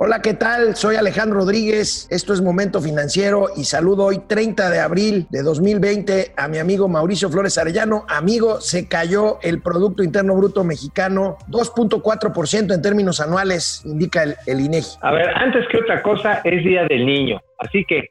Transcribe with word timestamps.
Hola, 0.00 0.22
¿qué 0.22 0.32
tal? 0.32 0.76
Soy 0.76 0.94
Alejandro 0.94 1.40
Rodríguez. 1.40 2.06
Esto 2.08 2.32
es 2.32 2.40
Momento 2.40 2.80
Financiero 2.80 3.46
y 3.56 3.64
saludo 3.64 4.04
hoy 4.04 4.20
30 4.28 4.70
de 4.70 4.78
abril 4.78 5.26
de 5.28 5.42
2020 5.42 6.34
a 6.36 6.46
mi 6.46 6.58
amigo 6.58 6.86
Mauricio 6.86 7.28
Flores 7.28 7.58
Arellano. 7.58 8.06
Amigo, 8.08 8.60
se 8.60 8.86
cayó 8.86 9.40
el 9.42 9.60
Producto 9.60 10.04
Interno 10.04 10.36
Bruto 10.36 10.62
mexicano 10.62 11.36
2.4% 11.48 12.72
en 12.72 12.80
términos 12.80 13.18
anuales, 13.18 13.82
indica 13.84 14.22
el, 14.22 14.36
el 14.46 14.60
INEGI. 14.60 14.98
A 15.00 15.10
ver, 15.10 15.30
antes 15.30 15.66
que 15.66 15.78
otra 15.78 16.00
cosa, 16.00 16.42
es 16.44 16.62
Día 16.62 16.84
del 16.84 17.04
Niño. 17.04 17.42
Así 17.58 17.84
que 17.84 18.08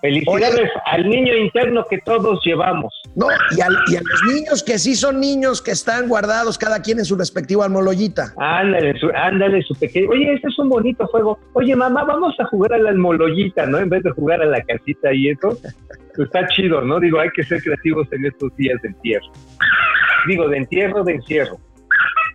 Felicidades 0.00 0.70
al 0.86 1.08
niño 1.08 1.36
interno 1.36 1.84
que 1.88 1.98
todos 1.98 2.40
llevamos. 2.44 2.92
No, 3.14 3.26
y, 3.56 3.60
a 3.60 3.68
los 3.68 4.34
niños 4.34 4.62
que 4.62 4.78
sí 4.78 4.94
son 4.94 5.20
niños 5.20 5.60
que 5.60 5.72
están 5.72 6.08
guardados 6.08 6.56
cada 6.56 6.80
quien 6.80 6.98
en 6.98 7.04
su 7.04 7.16
respectivo 7.16 7.62
almoloyita. 7.62 8.32
Ándale, 8.38 8.98
su, 8.98 9.10
ándale, 9.14 9.62
su 9.62 9.74
pequeño. 9.74 10.08
Oye, 10.10 10.32
este 10.34 10.48
es 10.48 10.58
un 10.58 10.68
bonito 10.68 11.06
juego. 11.08 11.38
Oye, 11.52 11.76
mamá, 11.76 12.04
vamos 12.04 12.34
a 12.38 12.46
jugar 12.46 12.72
a 12.72 12.78
la 12.78 12.90
almoloyita, 12.90 13.66
¿no? 13.66 13.78
En 13.78 13.90
vez 13.90 14.02
de 14.02 14.10
jugar 14.10 14.40
a 14.40 14.46
la 14.46 14.62
casita 14.62 15.12
y 15.12 15.28
eso. 15.28 15.58
Pues 16.16 16.26
está 16.26 16.46
chido, 16.48 16.80
¿no? 16.80 16.98
Digo, 16.98 17.20
hay 17.20 17.30
que 17.30 17.42
ser 17.42 17.62
creativos 17.62 18.08
en 18.12 18.26
estos 18.26 18.54
días 18.56 18.80
de 18.82 18.88
entierro. 18.88 19.26
Digo, 20.26 20.48
de 20.48 20.56
entierro, 20.58 21.04
de 21.04 21.14
encierro. 21.14 21.58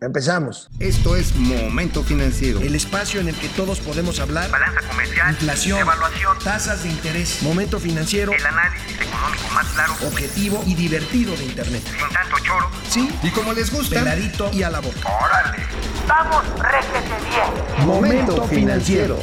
Empezamos. 0.02 0.70
Esto 0.80 1.16
es 1.16 1.36
Momento 1.36 2.04
Financiero. 2.04 2.60
El 2.60 2.76
espacio 2.76 3.22
en 3.22 3.30
el 3.30 3.36
que 3.36 3.48
todos 3.50 3.80
podemos 3.80 4.20
hablar. 4.20 4.50
Balanza 4.52 4.82
comercial. 4.90 5.32
Inflación. 5.32 5.80
Evaluación. 5.80 6.38
Tasas 6.44 6.84
de 6.84 6.90
interés. 6.90 7.42
Momento 7.42 7.80
Financiero. 7.80 8.34
El 8.34 8.46
análisis 8.46 8.96
económico 9.00 9.48
más 9.54 9.66
claro. 9.68 9.94
Objetivo 10.06 10.64
y 10.66 10.76
divertido 10.76 11.36
de 11.38 11.46
Internet. 11.46 11.82
Sin 11.86 12.14
tanto 12.14 12.36
choro. 12.44 12.70
Sí. 12.90 13.10
Y 13.24 13.30
como 13.30 13.54
les 13.54 13.72
gusta. 13.72 14.00
Peladito 14.00 14.52
y 14.52 14.64
a 14.64 14.70
la 14.70 14.82
boca. 14.82 15.00
¡Órale! 15.24 15.64
¡Vamos, 16.08 16.44
réjete 16.60 17.16
bien! 17.30 17.88
Momento 17.88 18.44
Financiero. 18.48 19.20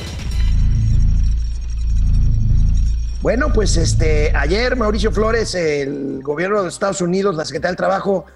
Bueno, 3.21 3.53
pues 3.53 3.77
este, 3.77 4.35
ayer 4.35 4.75
Mauricio 4.75 5.13
Flores, 5.13 5.55
el 5.55 6.23
gobierno 6.25 6.63
de 6.63 6.69
Estados 6.69 7.01
Unidos, 7.01 7.37
la 7.37 7.45
Secretaría 7.45 7.71
del 7.71 7.77
Trabajo, 7.77 8.27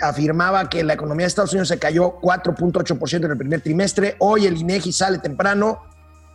afirmaba 0.00 0.68
que 0.68 0.84
la 0.84 0.94
economía 0.94 1.24
de 1.24 1.28
Estados 1.28 1.52
Unidos 1.52 1.68
se 1.68 1.78
cayó 1.78 2.20
4.8% 2.20 3.24
en 3.24 3.30
el 3.30 3.38
primer 3.38 3.60
trimestre. 3.60 4.16
Hoy 4.18 4.46
el 4.46 4.56
INEGI 4.56 4.92
sale 4.92 5.18
temprano. 5.18 5.82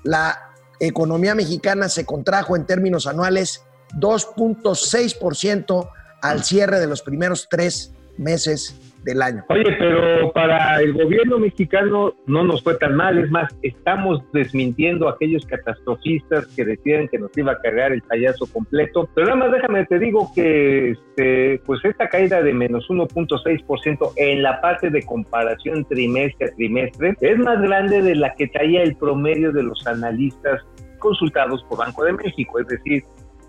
La 0.03 0.51
economía 0.79 1.35
mexicana 1.35 1.89
se 1.89 2.05
contrajo 2.05 2.55
en 2.55 2.65
términos 2.65 3.07
anuales 3.07 3.61
2.6% 3.97 5.89
al 6.21 6.43
cierre 6.43 6.79
de 6.79 6.87
los 6.87 7.01
primeros 7.01 7.47
tres 7.49 7.91
meses 8.17 8.75
del 9.05 9.21
año. 9.21 9.45
Oye, 9.49 9.71
pero 9.77 10.31
para 10.33 10.81
el 10.81 10.93
gobierno 10.93 11.37
mexicano 11.37 12.13
no 12.25 12.43
nos 12.43 12.63
fue 12.63 12.75
tan 12.75 12.95
mal, 12.95 13.17
es 13.19 13.29
más, 13.29 13.55
estamos 13.61 14.21
desmintiendo 14.33 15.07
aquellos 15.07 15.45
catastrofistas 15.45 16.47
que 16.47 16.65
decían 16.65 17.07
que 17.07 17.19
nos 17.19 17.29
iba 17.37 17.53
a 17.53 17.59
cargar 17.59 17.93
el 17.93 18.01
payaso 18.01 18.47
completo, 18.51 19.07
pero 19.13 19.27
nada 19.27 19.37
más 19.37 19.51
déjame 19.51 19.85
te 19.85 19.99
digo 19.99 20.31
que 20.33 20.91
este, 20.91 21.61
pues 21.65 21.85
esta 21.85 22.09
caída 22.09 22.41
de 22.41 22.53
menos 22.53 22.87
1.6% 22.89 24.13
en 24.15 24.41
la 24.41 24.59
parte 24.59 24.89
de 24.89 25.03
comparación 25.03 25.85
trimestre 25.85 26.47
a 26.47 26.55
trimestre 26.55 27.13
es 27.21 27.37
más 27.37 27.61
grande 27.61 28.01
de 28.01 28.15
la 28.15 28.33
que 28.33 28.47
traía 28.47 28.81
el 28.81 28.95
promedio 28.95 29.51
de 29.51 29.63
los 29.63 29.85
analistas 29.85 30.61
consultados 30.97 31.63
por 31.69 31.77
Banco 31.77 32.03
de 32.03 32.13
México, 32.13 32.59
es 32.59 32.67
decir, 32.67 33.03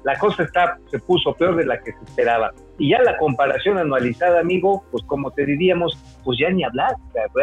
la 0.07 0.17
cosa 0.21 0.45
está, 0.45 0.79
se 0.89 1.01
puso 1.01 1.35
peor 1.35 1.57
de 1.57 1.67
la 1.67 1.81
que 1.81 1.91
se 1.91 1.99
esperaba. 2.05 2.55
Y 2.79 2.91
ya 2.91 3.03
la 3.03 3.19
comparación 3.19 3.77
anualizada, 3.77 4.39
amigo, 4.39 4.85
pues 4.93 5.03
como 5.05 5.33
te 5.33 5.45
diríamos, 5.45 5.99
pues 6.23 6.39
ya 6.41 6.49
ni 6.49 6.63
hablar. 6.63 6.95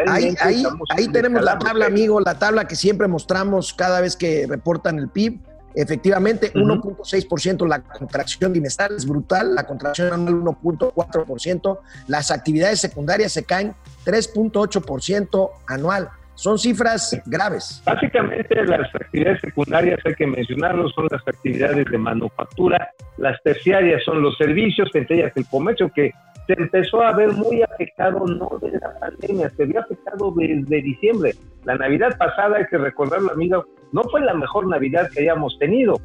ahí, 0.08 0.34
ahí, 0.40 1.08
tenemos 1.12 1.42
la 1.42 1.58
tabla, 1.58 1.84
amigo, 1.84 2.18
la 2.20 2.38
tabla 2.38 2.66
que 2.66 2.74
siempre 2.74 3.06
mostramos 3.06 3.74
cada 3.74 4.00
vez 4.00 4.16
que 4.16 4.46
reportan 4.48 4.98
el 4.98 5.10
PIB. 5.10 5.40
Efectivamente, 5.74 6.54
1.6% 6.54 7.68
la 7.68 7.82
contracción 7.82 8.54
bimestral 8.54 8.96
es 8.96 9.04
brutal, 9.04 9.54
la 9.54 9.66
contracción 9.66 10.14
anual 10.14 10.56
1.4%, 10.56 11.78
las 12.06 12.30
actividades 12.30 12.80
secundarias 12.80 13.32
se 13.32 13.44
caen 13.44 13.74
3.8% 14.06 15.50
anual. 15.66 16.08
Son 16.34 16.58
cifras 16.58 17.20
graves. 17.26 17.82
Básicamente 17.86 18.64
las 18.64 18.92
actividades 18.94 19.40
secundarias, 19.40 20.00
hay 20.04 20.14
que 20.14 20.26
mencionarlo, 20.26 20.88
son 20.90 21.06
las 21.10 21.26
actividades 21.26 21.86
de 21.90 21.98
manufactura, 21.98 22.90
las 23.18 23.40
terciarias 23.42 24.02
son 24.04 24.20
los 24.20 24.36
servicios, 24.36 24.90
entre 24.94 25.16
ellas 25.16 25.32
el 25.36 25.46
comercio, 25.46 25.90
que 25.94 26.12
se 26.46 26.54
empezó 26.54 27.02
a 27.02 27.12
ver 27.12 27.32
muy 27.32 27.62
afectado 27.62 28.26
no 28.26 28.58
de 28.60 28.72
la 28.72 28.98
pandemia, 28.98 29.50
se 29.50 29.64
vio 29.64 29.80
afectado 29.80 30.32
desde 30.36 30.82
diciembre. 30.82 31.32
La 31.64 31.76
Navidad 31.76 32.16
pasada, 32.18 32.58
hay 32.58 32.66
que 32.66 32.78
recordarlo, 32.78 33.32
amigo, 33.32 33.64
no 33.92 34.02
fue 34.10 34.20
la 34.20 34.34
mejor 34.34 34.66
Navidad 34.66 35.08
que 35.14 35.20
hayamos 35.20 35.56
tenido. 35.58 35.96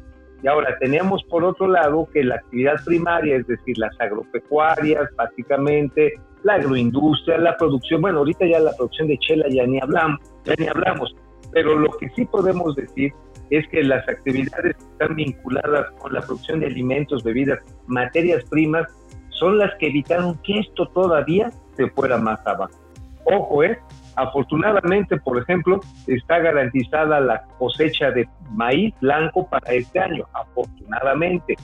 Y 0.42 0.48
ahora 0.48 0.78
tenemos 0.78 1.22
por 1.24 1.44
otro 1.44 1.68
lado 1.68 2.08
que 2.14 2.24
la 2.24 2.36
actividad 2.36 2.76
primaria, 2.86 3.36
es 3.36 3.46
decir, 3.46 3.76
las 3.76 3.94
agropecuarias, 4.00 5.10
básicamente, 5.14 6.14
la 6.42 6.54
agroindustria, 6.54 7.38
la 7.38 7.56
producción, 7.56 8.00
bueno, 8.00 8.18
ahorita 8.18 8.46
ya 8.46 8.60
la 8.60 8.72
producción 8.72 9.08
de 9.08 9.18
chela 9.18 9.46
ya 9.50 9.66
ni 9.66 9.80
hablamos, 9.80 10.20
ya 10.44 10.54
ni 10.58 10.66
hablamos, 10.66 11.14
pero 11.52 11.78
lo 11.78 11.90
que 11.98 12.08
sí 12.10 12.24
podemos 12.24 12.76
decir 12.76 13.12
es 13.50 13.66
que 13.68 13.82
las 13.82 14.08
actividades 14.08 14.76
que 14.76 14.84
están 14.92 15.16
vinculadas 15.16 15.90
con 15.98 16.12
la 16.12 16.20
producción 16.20 16.60
de 16.60 16.66
alimentos, 16.66 17.24
bebidas, 17.24 17.58
materias 17.86 18.44
primas, 18.48 18.86
son 19.30 19.58
las 19.58 19.74
que 19.76 19.88
evitaron 19.88 20.38
que 20.44 20.60
esto 20.60 20.86
todavía 20.88 21.50
se 21.76 21.88
fuera 21.90 22.18
más 22.18 22.46
abajo. 22.46 22.78
Ojo, 23.24 23.64
¿eh? 23.64 23.78
Afortunadamente, 24.16 25.16
por 25.18 25.38
ejemplo, 25.38 25.80
está 26.06 26.38
garantizada 26.38 27.20
la 27.20 27.42
cosecha 27.58 28.10
de 28.10 28.28
maíz 28.50 28.94
blanco 29.00 29.48
para 29.48 29.72
este 29.72 29.98
año, 29.98 30.26
afortunadamente. 30.32 31.56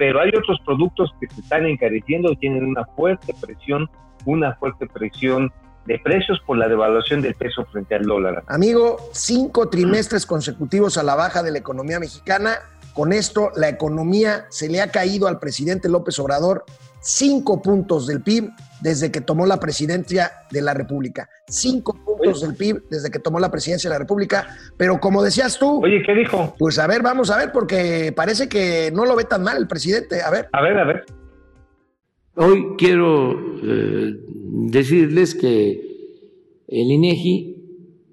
Pero 0.00 0.18
hay 0.18 0.30
otros 0.30 0.58
productos 0.64 1.14
que 1.20 1.28
se 1.28 1.42
están 1.42 1.66
encareciendo 1.66 2.34
tienen 2.36 2.64
una 2.64 2.86
fuerte 2.96 3.34
presión 3.38 3.90
una 4.24 4.54
fuerte 4.54 4.86
presión 4.86 5.52
de 5.84 5.98
precios 5.98 6.40
por 6.46 6.56
la 6.56 6.68
devaluación 6.68 7.20
del 7.20 7.34
peso 7.34 7.66
frente 7.66 7.94
al 7.94 8.04
dólar. 8.04 8.42
Amigo, 8.48 8.96
cinco 9.12 9.68
trimestres 9.68 10.24
consecutivos 10.24 10.96
a 10.96 11.02
la 11.02 11.14
baja 11.14 11.42
de 11.42 11.52
la 11.52 11.58
economía 11.58 12.00
mexicana. 12.00 12.56
Con 12.94 13.12
esto, 13.12 13.50
la 13.56 13.68
economía 13.68 14.46
se 14.48 14.68
le 14.68 14.80
ha 14.80 14.90
caído 14.90 15.28
al 15.28 15.38
presidente 15.38 15.88
López 15.88 16.18
Obrador 16.18 16.64
cinco 17.00 17.60
puntos 17.60 18.06
del 18.06 18.22
PIB 18.22 18.50
desde 18.80 19.10
que 19.10 19.20
tomó 19.20 19.46
la 19.46 19.58
presidencia 19.58 20.30
de 20.50 20.62
la 20.62 20.74
República. 20.74 21.28
Cinco 21.48 21.94
puntos 22.04 22.40
del 22.42 22.54
PIB 22.54 22.88
desde 22.90 23.10
que 23.10 23.18
tomó 23.18 23.38
la 23.38 23.50
presidencia 23.50 23.88
de 23.88 23.94
la 23.94 24.00
República. 24.00 24.48
Pero 24.76 24.98
como 25.00 25.22
decías 25.22 25.58
tú. 25.58 25.82
Oye, 25.82 26.02
¿qué 26.04 26.14
dijo? 26.14 26.54
Pues 26.58 26.78
a 26.78 26.86
ver, 26.86 27.02
vamos 27.02 27.30
a 27.30 27.36
ver, 27.36 27.52
porque 27.52 28.12
parece 28.14 28.48
que 28.48 28.90
no 28.92 29.04
lo 29.04 29.16
ve 29.16 29.24
tan 29.24 29.42
mal 29.42 29.56
el 29.56 29.68
presidente. 29.68 30.22
A 30.22 30.30
ver. 30.30 30.48
A 30.52 30.62
ver, 30.62 30.78
a 30.78 30.84
ver. 30.84 31.04
Hoy 32.36 32.74
quiero 32.78 33.32
eh, 33.62 34.14
decirles 34.68 35.34
que 35.34 35.90
el 36.68 36.90
INEGI 36.90 37.56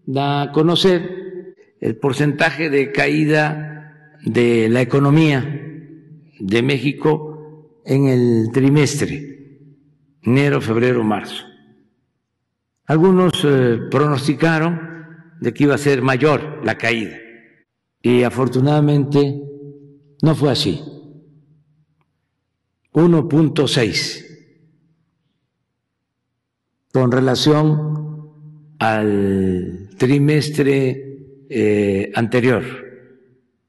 da 0.06 0.42
a 0.42 0.52
conocer 0.52 1.56
el 1.80 1.96
porcentaje 1.98 2.70
de 2.70 2.92
caída 2.92 4.18
de 4.24 4.68
la 4.70 4.82
economía 4.82 5.44
de 6.40 6.64
México 6.64 7.27
en 7.88 8.08
el 8.08 8.52
trimestre, 8.52 9.62
enero, 10.22 10.60
febrero, 10.60 11.04
marzo. 11.06 11.46
Algunos 12.86 13.32
eh, 13.46 13.80
pronosticaron 13.90 14.80
de 15.40 15.54
que 15.54 15.64
iba 15.64 15.76
a 15.76 15.78
ser 15.78 16.02
mayor 16.02 16.62
la 16.66 16.78
caída 16.78 17.18
y 18.02 18.24
afortunadamente 18.24 19.42
no 20.22 20.36
fue 20.36 20.52
así. 20.52 20.84
1.6 22.92 24.26
con 26.92 27.12
relación 27.12 28.34
al 28.80 29.90
trimestre 29.98 31.46
eh, 31.50 32.12
anterior, 32.16 32.64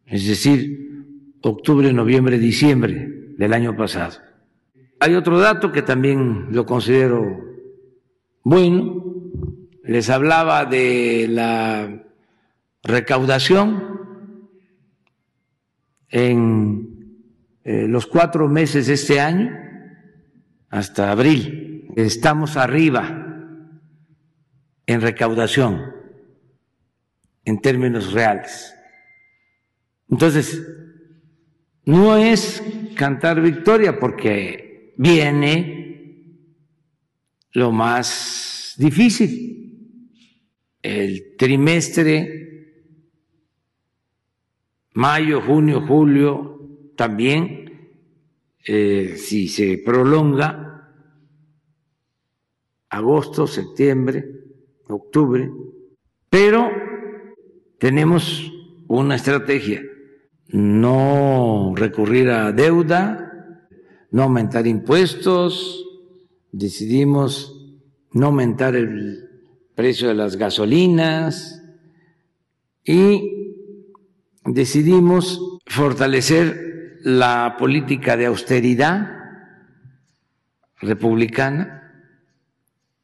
es 0.06 0.26
decir, 0.26 1.37
octubre, 1.43 1.93
noviembre, 1.93 2.38
diciembre 2.38 3.18
del 3.38 3.52
año 3.55 3.76
pasado. 3.76 4.19
Hay 5.00 5.14
otro 5.14 5.38
dato 5.38 5.70
que 5.70 5.82
también 5.82 6.49
lo 6.50 6.67
considero 6.67 7.25
bueno. 8.43 9.05
Les 9.85 10.11
hablaba 10.11 10.67
de 10.67 11.29
la 11.31 12.02
recaudación 12.82 14.00
en 16.11 17.23
eh, 17.62 17.87
los 17.87 18.06
cuatro 18.06 18.49
meses 18.49 18.88
de 18.88 18.94
este 18.94 19.20
año, 19.20 19.56
hasta 20.69 21.12
abril, 21.12 21.93
estamos 21.96 22.56
arriba 22.56 23.25
en 24.84 25.00
recaudación 25.00 25.93
en 27.44 27.61
términos 27.61 28.12
reales. 28.12 28.75
Entonces, 30.11 30.61
no 31.88 32.19
es 32.19 32.62
cantar 32.96 33.40
victoria 33.40 33.99
porque 33.99 34.93
viene 34.99 36.37
lo 37.52 37.73
más 37.73 38.75
difícil, 38.76 40.20
el 40.82 41.35
trimestre 41.38 42.75
mayo, 44.93 45.40
junio, 45.40 45.81
julio, 45.81 46.61
también, 46.94 47.94
eh, 48.67 49.14
si 49.17 49.49
se 49.49 49.79
prolonga, 49.79 50.93
agosto, 52.91 53.46
septiembre, 53.46 54.26
octubre, 54.88 55.50
pero 56.29 56.70
tenemos 57.79 58.52
una 58.88 59.14
estrategia, 59.14 59.82
no 60.48 61.74
recurrir 61.76 62.30
a 62.30 62.52
deuda, 62.52 63.66
no 64.10 64.22
aumentar 64.22 64.66
impuestos, 64.66 65.84
decidimos 66.52 67.54
no 68.12 68.26
aumentar 68.26 68.74
el 68.74 69.28
precio 69.74 70.08
de 70.08 70.14
las 70.14 70.36
gasolinas 70.36 71.62
y 72.84 73.54
decidimos 74.44 75.58
fortalecer 75.66 76.98
la 77.02 77.56
política 77.58 78.16
de 78.16 78.26
austeridad 78.26 79.18
republicana, 80.80 81.74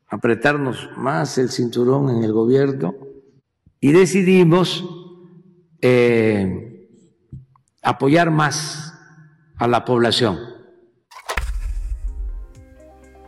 apretarnos 0.08 0.88
más 0.96 1.38
el 1.38 1.50
cinturón 1.50 2.10
en 2.16 2.24
el 2.24 2.32
gobierno 2.32 2.94
y 3.80 3.92
decidimos 3.92 4.84
eh, 5.82 6.63
apoyar 7.84 8.30
más 8.30 8.92
a 9.58 9.68
la 9.68 9.84
población 9.84 10.54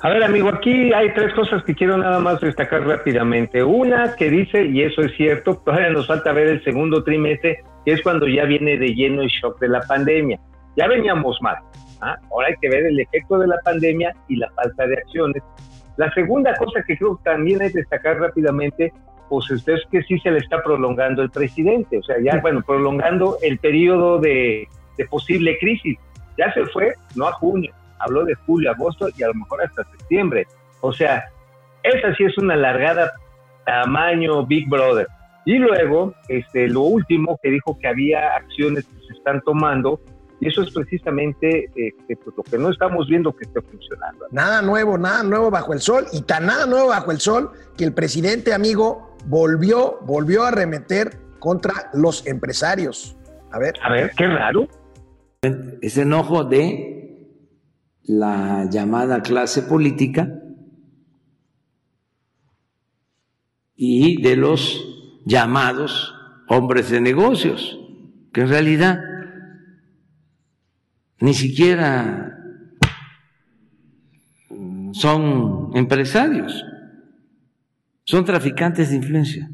a 0.07 0.11
ver, 0.11 0.23
amigo, 0.23 0.49
aquí 0.51 0.93
hay 0.93 1.13
tres 1.15 1.35
cosas 1.35 1.65
que 1.65 1.75
quiero 1.75 1.97
nada 1.97 2.21
más 2.21 2.41
destacar 2.41 2.87
rápidamente. 2.87 3.65
Una 3.65 4.15
que 4.15 4.31
dice, 4.31 4.65
y 4.65 4.83
eso 4.83 5.01
es 5.01 5.17
cierto, 5.17 5.57
todavía 5.65 5.91
nos 5.91 6.07
falta 6.07 6.33
ver 6.33 6.47
el 6.47 6.63
segundo 6.63 7.03
trimestre, 7.03 7.65
que 7.85 7.93
es 7.93 8.03
cuando 8.03 8.29
ya 8.29 8.45
viene 8.45 8.79
de 8.79 8.95
lleno 8.95 9.23
el 9.23 9.29
shock 9.29 9.59
de 9.59 9.69
la 9.69 9.81
pandemia. 9.81 10.39
Ya 10.77 10.87
veníamos 10.87 11.39
mal. 11.41 11.57
¿ah? 12.03 12.17
Ahora 12.31 12.49
hay 12.49 12.55
que 12.61 12.69
ver 12.69 12.87
el 12.87 13.01
efecto 13.01 13.37
de 13.39 13.49
la 13.49 13.57
pandemia 13.65 14.15
y 14.29 14.37
la 14.37 14.49
falta 14.51 14.87
de 14.87 14.97
acciones. 14.97 15.43
La 15.97 16.13
segunda 16.13 16.55
cosa 16.55 16.85
que 16.87 16.97
creo 16.97 17.17
que 17.17 17.25
también 17.25 17.63
hay 17.63 17.73
que 17.73 17.79
destacar 17.79 18.21
rápidamente, 18.21 18.93
pues 19.29 19.51
es 19.51 19.65
que 19.91 20.03
sí 20.03 20.19
se 20.21 20.31
le 20.31 20.39
está 20.39 20.63
prolongando 20.63 21.23
el 21.23 21.31
presidente, 21.31 21.99
o 21.99 22.03
sea, 22.03 22.17
ya, 22.23 22.41
bueno, 22.41 22.63
prolongando 22.65 23.39
el 23.43 23.59
periodo 23.59 24.19
de, 24.19 24.69
de 24.97 25.05
posible 25.07 25.59
crisis. 25.59 25.99
Ya 26.39 26.53
se 26.53 26.65
fue, 26.67 26.95
no 27.15 27.27
a 27.27 27.33
junio, 27.33 27.73
habló 27.99 28.25
de 28.25 28.35
julio, 28.35 28.71
agosto 28.71 29.09
y 29.17 29.23
a 29.23 29.29
lo 29.29 29.35
mejor 29.35 29.63
hasta 29.63 29.85
septiembre. 29.85 30.47
O 30.81 30.93
sea, 30.93 31.25
esa 31.83 32.15
sí 32.15 32.25
es 32.25 32.37
una 32.39 32.57
largada 32.57 33.13
tamaño 33.65 34.45
Big 34.47 34.69
Brother. 34.69 35.07
Y 35.45 35.59
luego, 35.59 36.15
este, 36.29 36.69
lo 36.69 36.83
último 36.83 37.39
que 37.43 37.51
dijo 37.51 37.79
que 37.79 37.87
había 37.87 38.35
acciones 38.35 38.85
que 38.85 39.07
se 39.07 39.13
están 39.15 39.41
tomando, 39.43 40.01
y 40.41 40.49
eso 40.49 40.63
es 40.63 40.73
precisamente 40.73 41.71
este, 41.75 42.17
pues, 42.17 42.37
lo 42.37 42.43
que 42.43 42.59
no 42.59 42.71
estamos 42.71 43.09
viendo 43.09 43.35
que 43.35 43.45
esté 43.45 43.61
funcionando. 43.63 44.27
Nada 44.31 44.61
nuevo, 44.63 44.99
nada 44.99 45.23
nuevo 45.23 45.51
bajo 45.51 45.73
el 45.73 45.81
sol, 45.81 46.07
y 46.13 46.23
tan 46.23 46.47
nada 46.47 46.67
nuevo 46.67 46.89
bajo 46.89 47.11
el 47.11 47.21
sol 47.21 47.53
que 47.77 47.85
el 47.85 47.95
presidente 47.95 48.53
amigo 48.53 49.17
volvió, 49.27 49.99
volvió 50.03 50.45
a 50.45 50.51
remeter 50.51 51.19
contra 51.39 51.91
los 51.95 52.27
empresarios. 52.27 53.17
A 53.51 53.59
ver. 53.59 53.75
A 53.83 53.91
ver, 53.91 54.13
qué 54.17 54.27
raro. 54.27 54.69
Ese 55.81 56.03
enojo 56.03 56.45
de 56.45 56.97
la 58.03 58.69
llamada 58.71 59.23
clase 59.23 59.63
política 59.63 60.29
y 63.75 64.23
de 64.23 64.37
los 64.37 65.23
llamados 65.25 66.15
hombres 66.49 66.91
de 66.91 67.01
negocios, 67.01 67.79
que 68.33 68.43
en 68.43 68.49
realidad 68.49 68.99
ni 71.21 71.35
siquiera 71.35 72.33
son 74.93 75.71
empresarios, 75.75 76.65
son 78.05 78.25
traficantes 78.25 78.91
de 78.91 78.97
influencia. 78.97 79.51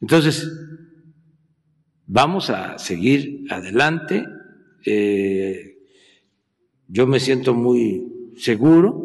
Entonces, 0.00 0.50
vamos 2.06 2.50
a 2.50 2.78
seguir 2.78 3.46
adelante 3.50 4.24
eh, 4.84 5.78
yo 6.88 7.06
me 7.06 7.20
siento 7.20 7.54
muy 7.54 8.32
seguro, 8.36 9.02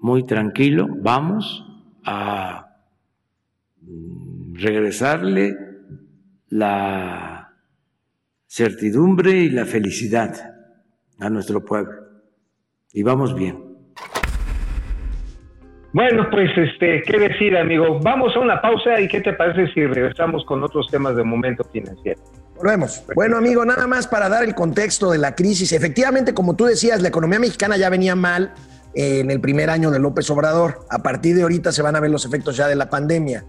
muy 0.00 0.24
tranquilo. 0.24 0.88
Vamos 1.02 1.64
a 2.04 2.76
regresarle 4.54 5.54
la 6.48 7.35
certidumbre 8.56 9.32
y 9.32 9.50
la 9.50 9.66
felicidad 9.66 10.34
a 11.20 11.28
nuestro 11.28 11.62
pueblo. 11.62 11.92
Y 12.90 13.02
vamos 13.02 13.34
bien. 13.34 13.62
Bueno, 15.92 16.26
pues 16.30 16.50
este, 16.56 17.02
qué 17.02 17.18
decir, 17.18 17.56
amigo. 17.56 18.00
Vamos 18.00 18.34
a 18.34 18.40
una 18.40 18.60
pausa 18.60 18.98
y 19.00 19.08
qué 19.08 19.20
te 19.20 19.34
parece 19.34 19.72
si 19.74 19.86
regresamos 19.86 20.44
con 20.46 20.62
otros 20.62 20.88
temas 20.90 21.16
de 21.16 21.22
momento 21.22 21.64
financiero. 21.64 22.20
Volvemos. 22.56 23.04
Bueno, 23.14 23.36
amigo, 23.36 23.64
nada 23.64 23.86
más 23.86 24.06
para 24.06 24.28
dar 24.30 24.42
el 24.44 24.54
contexto 24.54 25.10
de 25.10 25.18
la 25.18 25.34
crisis. 25.34 25.72
Efectivamente, 25.72 26.32
como 26.32 26.56
tú 26.56 26.64
decías, 26.64 27.02
la 27.02 27.08
economía 27.08 27.38
mexicana 27.38 27.76
ya 27.76 27.90
venía 27.90 28.16
mal 28.16 28.54
eh, 28.94 29.20
en 29.20 29.30
el 29.30 29.40
primer 29.40 29.68
año 29.68 29.90
de 29.90 29.98
López 29.98 30.30
Obrador. 30.30 30.80
A 30.90 31.02
partir 31.02 31.36
de 31.36 31.42
ahorita 31.42 31.72
se 31.72 31.82
van 31.82 31.96
a 31.96 32.00
ver 32.00 32.10
los 32.10 32.24
efectos 32.24 32.56
ya 32.56 32.68
de 32.68 32.76
la 32.76 32.88
pandemia. 32.88 33.44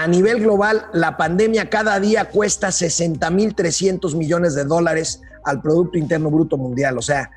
A 0.00 0.06
nivel 0.06 0.40
global, 0.40 0.82
la 0.92 1.16
pandemia 1.16 1.68
cada 1.68 1.98
día 1.98 2.26
cuesta 2.26 2.68
60.300 2.68 4.16
millones 4.16 4.54
de 4.54 4.64
dólares 4.64 5.20
al 5.44 5.60
Producto 5.60 5.98
Interno 5.98 6.30
Bruto 6.30 6.56
Mundial. 6.56 6.96
O 6.98 7.02
sea, 7.02 7.28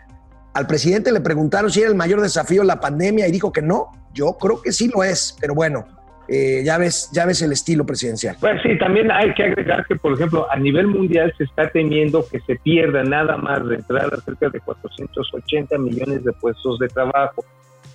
al 0.53 0.67
presidente 0.67 1.11
le 1.11 1.21
preguntaron 1.21 1.71
si 1.71 1.79
era 1.79 1.89
el 1.89 1.95
mayor 1.95 2.21
desafío 2.21 2.63
la 2.63 2.79
pandemia 2.79 3.27
y 3.27 3.31
dijo 3.31 3.51
que 3.51 3.63
no. 3.63 3.87
Yo 4.13 4.37
creo 4.39 4.61
que 4.61 4.71
sí 4.71 4.91
lo 4.93 5.03
es, 5.03 5.35
pero 5.41 5.55
bueno, 5.55 5.87
eh, 6.27 6.61
ya, 6.63 6.77
ves, 6.77 7.09
ya 7.11 7.25
ves 7.25 7.41
el 7.41 7.51
estilo 7.51 7.83
presidencial. 7.83 8.37
Pues 8.39 8.61
sí, 8.61 8.77
también 8.77 9.09
hay 9.09 9.33
que 9.33 9.41
agregar 9.41 9.83
que, 9.87 9.95
por 9.95 10.13
ejemplo, 10.13 10.45
a 10.51 10.55
nivel 10.55 10.85
mundial 10.85 11.33
se 11.39 11.45
está 11.45 11.67
temiendo 11.71 12.23
que 12.29 12.41
se 12.41 12.57
pierda 12.57 13.01
nada 13.03 13.37
más 13.37 13.67
de 13.67 13.77
entrada 13.77 14.21
cerca 14.23 14.49
de 14.49 14.59
480 14.59 15.79
millones 15.79 16.23
de 16.23 16.31
puestos 16.33 16.77
de 16.77 16.89
trabajo, 16.89 17.43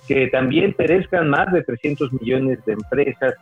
que 0.09 0.27
también 0.27 0.73
perezcan 0.73 1.29
más 1.29 1.53
de 1.53 1.63
300 1.63 2.11
millones 2.11 2.59
de 2.65 2.73
empresas, 2.73 3.33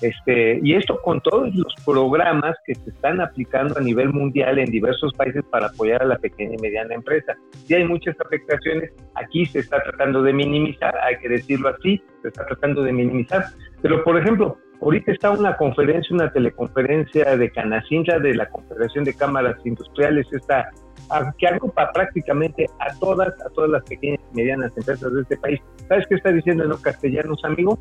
este, 0.00 0.60
y 0.62 0.74
esto 0.74 1.00
con 1.02 1.20
todos 1.20 1.52
los 1.54 1.74
programas 1.84 2.54
que 2.64 2.74
se 2.74 2.90
están 2.90 3.20
aplicando 3.20 3.76
a 3.78 3.82
nivel 3.82 4.10
mundial 4.10 4.58
en 4.58 4.70
diversos 4.70 5.12
países 5.14 5.42
para 5.50 5.66
apoyar 5.66 6.02
a 6.02 6.06
la 6.06 6.18
pequeña 6.18 6.54
y 6.54 6.62
mediana 6.62 6.94
empresa. 6.94 7.34
Si 7.64 7.74
hay 7.74 7.84
muchas 7.84 8.14
afectaciones, 8.20 8.92
aquí 9.14 9.44
se 9.46 9.60
está 9.60 9.82
tratando 9.82 10.22
de 10.22 10.32
minimizar, 10.32 10.94
hay 10.98 11.16
que 11.18 11.28
decirlo 11.28 11.70
así, 11.70 12.00
se 12.22 12.28
está 12.28 12.46
tratando 12.46 12.82
de 12.82 12.92
minimizar. 12.92 13.46
Pero, 13.82 14.04
por 14.04 14.16
ejemplo, 14.18 14.56
ahorita 14.80 15.12
está 15.12 15.30
una 15.30 15.56
conferencia, 15.56 16.14
una 16.14 16.32
teleconferencia 16.32 17.36
de 17.36 17.50
Canacintra 17.50 18.20
de 18.20 18.34
la 18.34 18.48
Confederación 18.48 19.04
de 19.04 19.14
Cámaras 19.14 19.56
Industriales, 19.64 20.26
esta 20.32 20.70
que 21.38 21.46
agrupa 21.46 21.90
prácticamente 21.92 22.66
a 22.80 22.94
todas, 22.98 23.28
a 23.40 23.48
todas 23.54 23.70
las 23.70 23.82
pequeñas 23.84 24.20
y 24.32 24.36
medianas 24.36 24.76
empresas 24.76 25.12
de 25.12 25.22
este 25.22 25.36
país. 25.38 25.60
¿Sabes 25.88 26.06
qué 26.06 26.16
está 26.16 26.30
diciendo 26.30 26.64
en 26.64 26.68
los 26.68 26.80
castellanos, 26.80 27.42
amigo? 27.44 27.78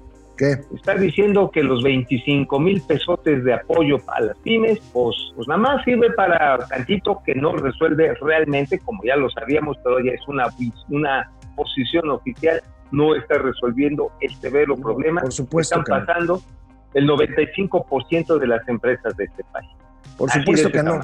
Está 0.75 0.95
diciendo 0.95 1.49
que 1.51 1.63
los 1.63 1.83
25 1.83 2.59
mil 2.59 2.81
pesotes 2.81 3.43
de 3.43 3.53
apoyo 3.53 3.97
a 4.07 4.21
las 4.21 4.37
pymes, 4.39 4.79
pues, 4.93 5.15
pues 5.35 5.47
nada 5.47 5.59
más 5.59 5.83
sirve 5.83 6.11
para 6.11 6.57
tantito 6.67 7.21
que 7.25 7.35
no 7.35 7.53
resuelve 7.53 8.13
realmente, 8.21 8.79
como 8.79 9.03
ya 9.03 9.15
lo 9.15 9.29
sabíamos, 9.29 9.77
pero 9.83 9.99
ya 9.99 10.11
es 10.11 10.21
una, 10.27 10.45
una 10.89 11.31
posición 11.55 12.09
oficial, 12.09 12.61
no 12.91 13.15
está 13.15 13.37
resolviendo 13.39 14.11
el 14.21 14.33
severo 14.35 14.75
problema 14.75 15.21
Por 15.21 15.33
supuesto 15.33 15.75
que 15.75 15.81
están 15.81 16.05
pasando 16.05 16.41
el 16.93 17.07
95% 17.07 18.39
de 18.39 18.47
las 18.47 18.67
empresas 18.67 19.15
de 19.17 19.25
este 19.25 19.43
país. 19.51 19.69
Por 20.17 20.31
supuesto 20.31 20.71
que 20.71 20.83
no. 20.83 20.99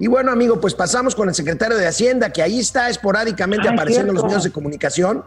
Y 0.00 0.06
bueno, 0.06 0.30
amigo, 0.30 0.60
pues 0.60 0.74
pasamos 0.74 1.14
con 1.14 1.28
el 1.28 1.34
secretario 1.34 1.76
de 1.76 1.86
Hacienda, 1.86 2.30
que 2.32 2.42
ahí 2.42 2.60
está 2.60 2.88
esporádicamente 2.88 3.68
ah, 3.68 3.72
apareciendo 3.72 4.10
en 4.10 4.14
los 4.14 4.24
medios 4.24 4.44
de 4.44 4.52
comunicación. 4.52 5.24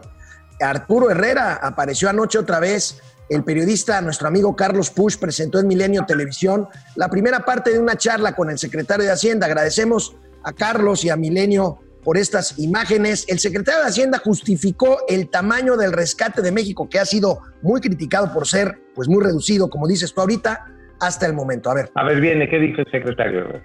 Arturo 0.60 1.10
Herrera 1.10 1.54
apareció 1.54 2.08
anoche 2.08 2.38
otra 2.38 2.60
vez 2.60 3.02
el 3.34 3.44
periodista, 3.44 4.00
nuestro 4.02 4.28
amigo 4.28 4.54
Carlos 4.54 4.90
Push, 4.90 5.16
presentó 5.18 5.58
en 5.58 5.66
Milenio 5.66 6.04
Televisión 6.06 6.68
la 6.96 7.08
primera 7.08 7.40
parte 7.40 7.72
de 7.72 7.78
una 7.78 7.96
charla 7.96 8.34
con 8.34 8.50
el 8.50 8.58
secretario 8.58 9.06
de 9.06 9.12
Hacienda. 9.12 9.46
Agradecemos 9.46 10.14
a 10.44 10.52
Carlos 10.52 11.04
y 11.04 11.10
a 11.10 11.16
Milenio 11.16 11.78
por 12.04 12.18
estas 12.18 12.58
imágenes. 12.58 13.24
El 13.28 13.38
secretario 13.38 13.80
de 13.80 13.86
Hacienda 13.86 14.18
justificó 14.18 14.98
el 15.08 15.30
tamaño 15.30 15.76
del 15.76 15.92
rescate 15.92 16.42
de 16.42 16.52
México, 16.52 16.88
que 16.90 16.98
ha 16.98 17.06
sido 17.06 17.40
muy 17.62 17.80
criticado 17.80 18.32
por 18.34 18.46
ser 18.46 18.78
pues 18.94 19.08
muy 19.08 19.24
reducido, 19.24 19.70
como 19.70 19.88
dices 19.88 20.12
tú 20.12 20.20
ahorita, 20.20 20.66
hasta 21.00 21.26
el 21.26 21.32
momento. 21.32 21.70
A 21.70 21.74
ver. 21.74 21.90
A 21.94 22.04
ver, 22.04 22.20
viene, 22.20 22.50
¿qué 22.50 22.58
dijo 22.58 22.82
el 22.82 22.90
secretario? 22.90 23.62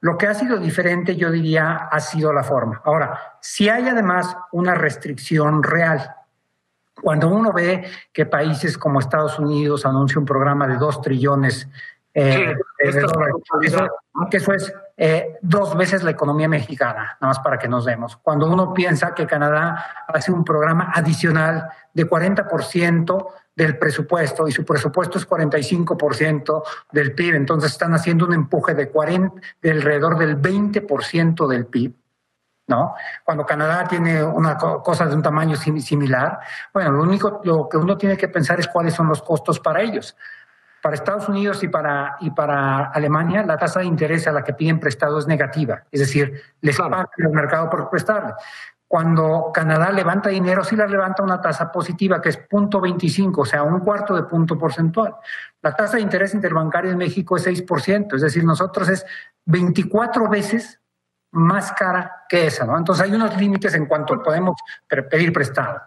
Lo 0.00 0.16
que 0.16 0.26
ha 0.26 0.34
sido 0.34 0.58
diferente, 0.58 1.16
yo 1.16 1.30
diría, 1.30 1.88
ha 1.90 2.00
sido 2.00 2.32
la 2.32 2.42
forma. 2.42 2.80
Ahora, 2.84 3.18
si 3.42 3.68
hay 3.68 3.88
además 3.88 4.34
una 4.50 4.74
restricción 4.74 5.62
real 5.62 6.16
Cuando 6.94 7.28
uno 7.28 7.52
ve 7.52 7.84
que 8.12 8.26
países 8.26 8.76
como 8.76 9.00
Estados 9.00 9.38
Unidos 9.38 9.86
anuncian 9.86 10.20
un 10.20 10.26
programa 10.26 10.66
de 10.66 10.76
dos 10.76 11.00
trillones 11.00 11.68
eh, 12.14 12.54
de 12.78 13.00
dólares, 13.00 13.34
eso, 13.62 13.88
que 14.30 14.36
eso 14.36 14.52
es 14.52 14.72
eh, 14.96 15.38
dos 15.40 15.76
veces 15.76 16.02
la 16.02 16.10
economía 16.10 16.48
mexicana, 16.48 17.16
nada 17.20 17.32
más 17.32 17.38
para 17.40 17.58
que 17.58 17.68
nos 17.68 17.86
demos. 17.86 18.16
Cuando 18.18 18.46
uno 18.46 18.74
piensa 18.74 19.14
que 19.14 19.26
Canadá 19.26 20.04
hace 20.06 20.30
un 20.30 20.44
programa 20.44 20.92
adicional 20.94 21.68
de 21.94 22.08
40% 22.08 23.26
del 23.56 23.78
presupuesto 23.78 24.46
y 24.46 24.52
su 24.52 24.64
presupuesto 24.64 25.18
es 25.18 25.28
45% 25.28 26.62
del 26.92 27.14
PIB, 27.14 27.34
entonces 27.34 27.72
están 27.72 27.94
haciendo 27.94 28.26
un 28.26 28.34
empuje 28.34 28.74
de, 28.74 28.90
40, 28.90 29.40
de 29.60 29.70
alrededor 29.70 30.18
del 30.18 30.40
20% 30.40 31.48
del 31.48 31.66
PIB. 31.66 31.94
¿No? 32.72 32.94
Cuando 33.22 33.44
Canadá 33.44 33.84
tiene 33.86 34.24
una 34.24 34.56
cosa 34.56 35.04
de 35.04 35.14
un 35.14 35.20
tamaño 35.20 35.56
similar, 35.56 36.40
bueno, 36.72 36.92
lo 36.92 37.02
único 37.02 37.42
lo 37.44 37.68
que 37.68 37.76
uno 37.76 37.98
tiene 37.98 38.16
que 38.16 38.28
pensar 38.28 38.58
es 38.60 38.66
cuáles 38.66 38.94
son 38.94 39.08
los 39.08 39.20
costos 39.20 39.60
para 39.60 39.82
ellos. 39.82 40.16
Para 40.80 40.94
Estados 40.94 41.28
Unidos 41.28 41.62
y 41.62 41.68
para, 41.68 42.16
y 42.20 42.30
para 42.30 42.86
Alemania, 42.86 43.42
la 43.42 43.58
tasa 43.58 43.80
de 43.80 43.86
interés 43.86 44.26
a 44.26 44.32
la 44.32 44.42
que 44.42 44.54
piden 44.54 44.80
prestado 44.80 45.18
es 45.18 45.26
negativa, 45.26 45.84
es 45.90 46.00
decir, 46.00 46.32
les 46.62 46.78
paga 46.78 47.10
el 47.18 47.28
mercado 47.28 47.68
por 47.68 47.90
prestarle. 47.90 48.32
Cuando 48.88 49.50
Canadá 49.52 49.92
levanta 49.92 50.30
dinero, 50.30 50.64
sí 50.64 50.76
la 50.76 50.86
levanta 50.86 51.22
una 51.22 51.40
tasa 51.40 51.72
positiva, 51.72 52.20
que 52.20 52.30
es 52.30 52.48
0.25, 52.48 53.32
o 53.38 53.44
sea, 53.44 53.62
un 53.62 53.80
cuarto 53.80 54.14
de 54.14 54.22
punto 54.24 54.58
porcentual. 54.58 55.14
La 55.62 55.74
tasa 55.74 55.96
de 55.96 56.02
interés 56.02 56.34
interbancario 56.34 56.90
en 56.90 56.98
México 56.98 57.36
es 57.36 57.46
6%, 57.46 58.16
es 58.16 58.22
decir, 58.22 58.44
nosotros 58.44 58.88
es 58.88 59.06
24 59.46 60.28
veces 60.28 60.81
más 61.32 61.72
cara 61.72 62.24
que 62.28 62.46
esa, 62.46 62.64
¿no? 62.66 62.76
Entonces 62.78 63.04
hay 63.04 63.14
unos 63.14 63.36
límites 63.36 63.74
en 63.74 63.86
cuanto 63.86 64.22
podemos 64.22 64.56
pedir 65.10 65.32
prestado. 65.32 65.80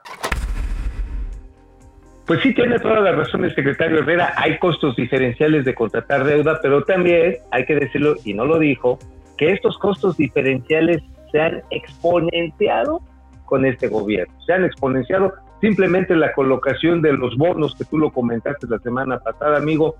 Pues 2.25 2.41
sí, 2.41 2.55
tiene 2.55 2.79
toda 2.79 3.01
la 3.01 3.11
razón 3.11 3.45
el 3.45 3.53
secretario 3.53 3.99
Herrera. 3.99 4.33
Hay 4.37 4.57
costos 4.57 4.95
diferenciales 4.95 5.63
de 5.63 5.75
contratar 5.75 6.23
deuda, 6.23 6.59
pero 6.61 6.83
también 6.83 7.37
hay 7.51 7.65
que 7.65 7.75
decirlo, 7.75 8.15
y 8.23 8.33
no 8.33 8.45
lo 8.45 8.57
dijo, 8.57 8.97
que 9.37 9.51
estos 9.51 9.77
costos 9.77 10.17
diferenciales 10.17 11.03
se 11.31 11.39
han 11.39 11.61
exponenciado 11.69 13.01
con 13.45 13.63
este 13.65 13.87
gobierno. 13.87 14.33
Se 14.45 14.53
han 14.53 14.65
exponenciado 14.65 15.33
simplemente 15.61 16.15
la 16.15 16.33
colocación 16.33 17.03
de 17.03 17.13
los 17.13 17.37
bonos, 17.37 17.75
que 17.75 17.85
tú 17.85 17.99
lo 17.99 18.11
comentaste 18.11 18.65
la 18.67 18.79
semana 18.79 19.19
pasada, 19.19 19.57
amigo, 19.57 19.95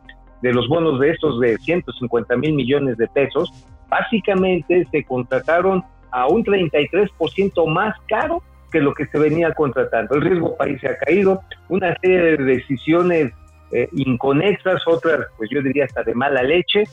de 0.46 0.54
los 0.54 0.68
bonos 0.68 1.00
de 1.00 1.10
estos 1.10 1.40
de 1.40 1.58
150 1.58 2.38
mil 2.38 2.54
millones 2.54 2.98
de 2.98 3.08
pesos, 3.08 3.52
básicamente 3.90 4.88
se 4.92 5.04
contrataron 5.04 5.84
a 6.12 6.28
un 6.28 6.46
33% 6.46 7.68
más 7.68 7.96
caro 8.08 8.44
que 8.72 8.80
lo 8.80 8.94
que 8.94 9.08
se 9.08 9.18
venía 9.18 9.52
contratando. 9.54 10.14
El 10.14 10.22
riesgo 10.22 10.56
país 10.56 10.80
se 10.82 10.90
ha 10.90 10.98
caído, 10.98 11.42
una 11.68 11.98
serie 12.00 12.20
de 12.20 12.38
decisiones 12.38 13.34
eh, 13.72 13.90
inconexas, 13.94 14.84
otras, 14.86 15.26
pues 15.36 15.50
yo 15.52 15.64
diría 15.64 15.86
hasta 15.86 16.04
de 16.04 16.14
mala 16.14 16.44
leche, 16.44 16.84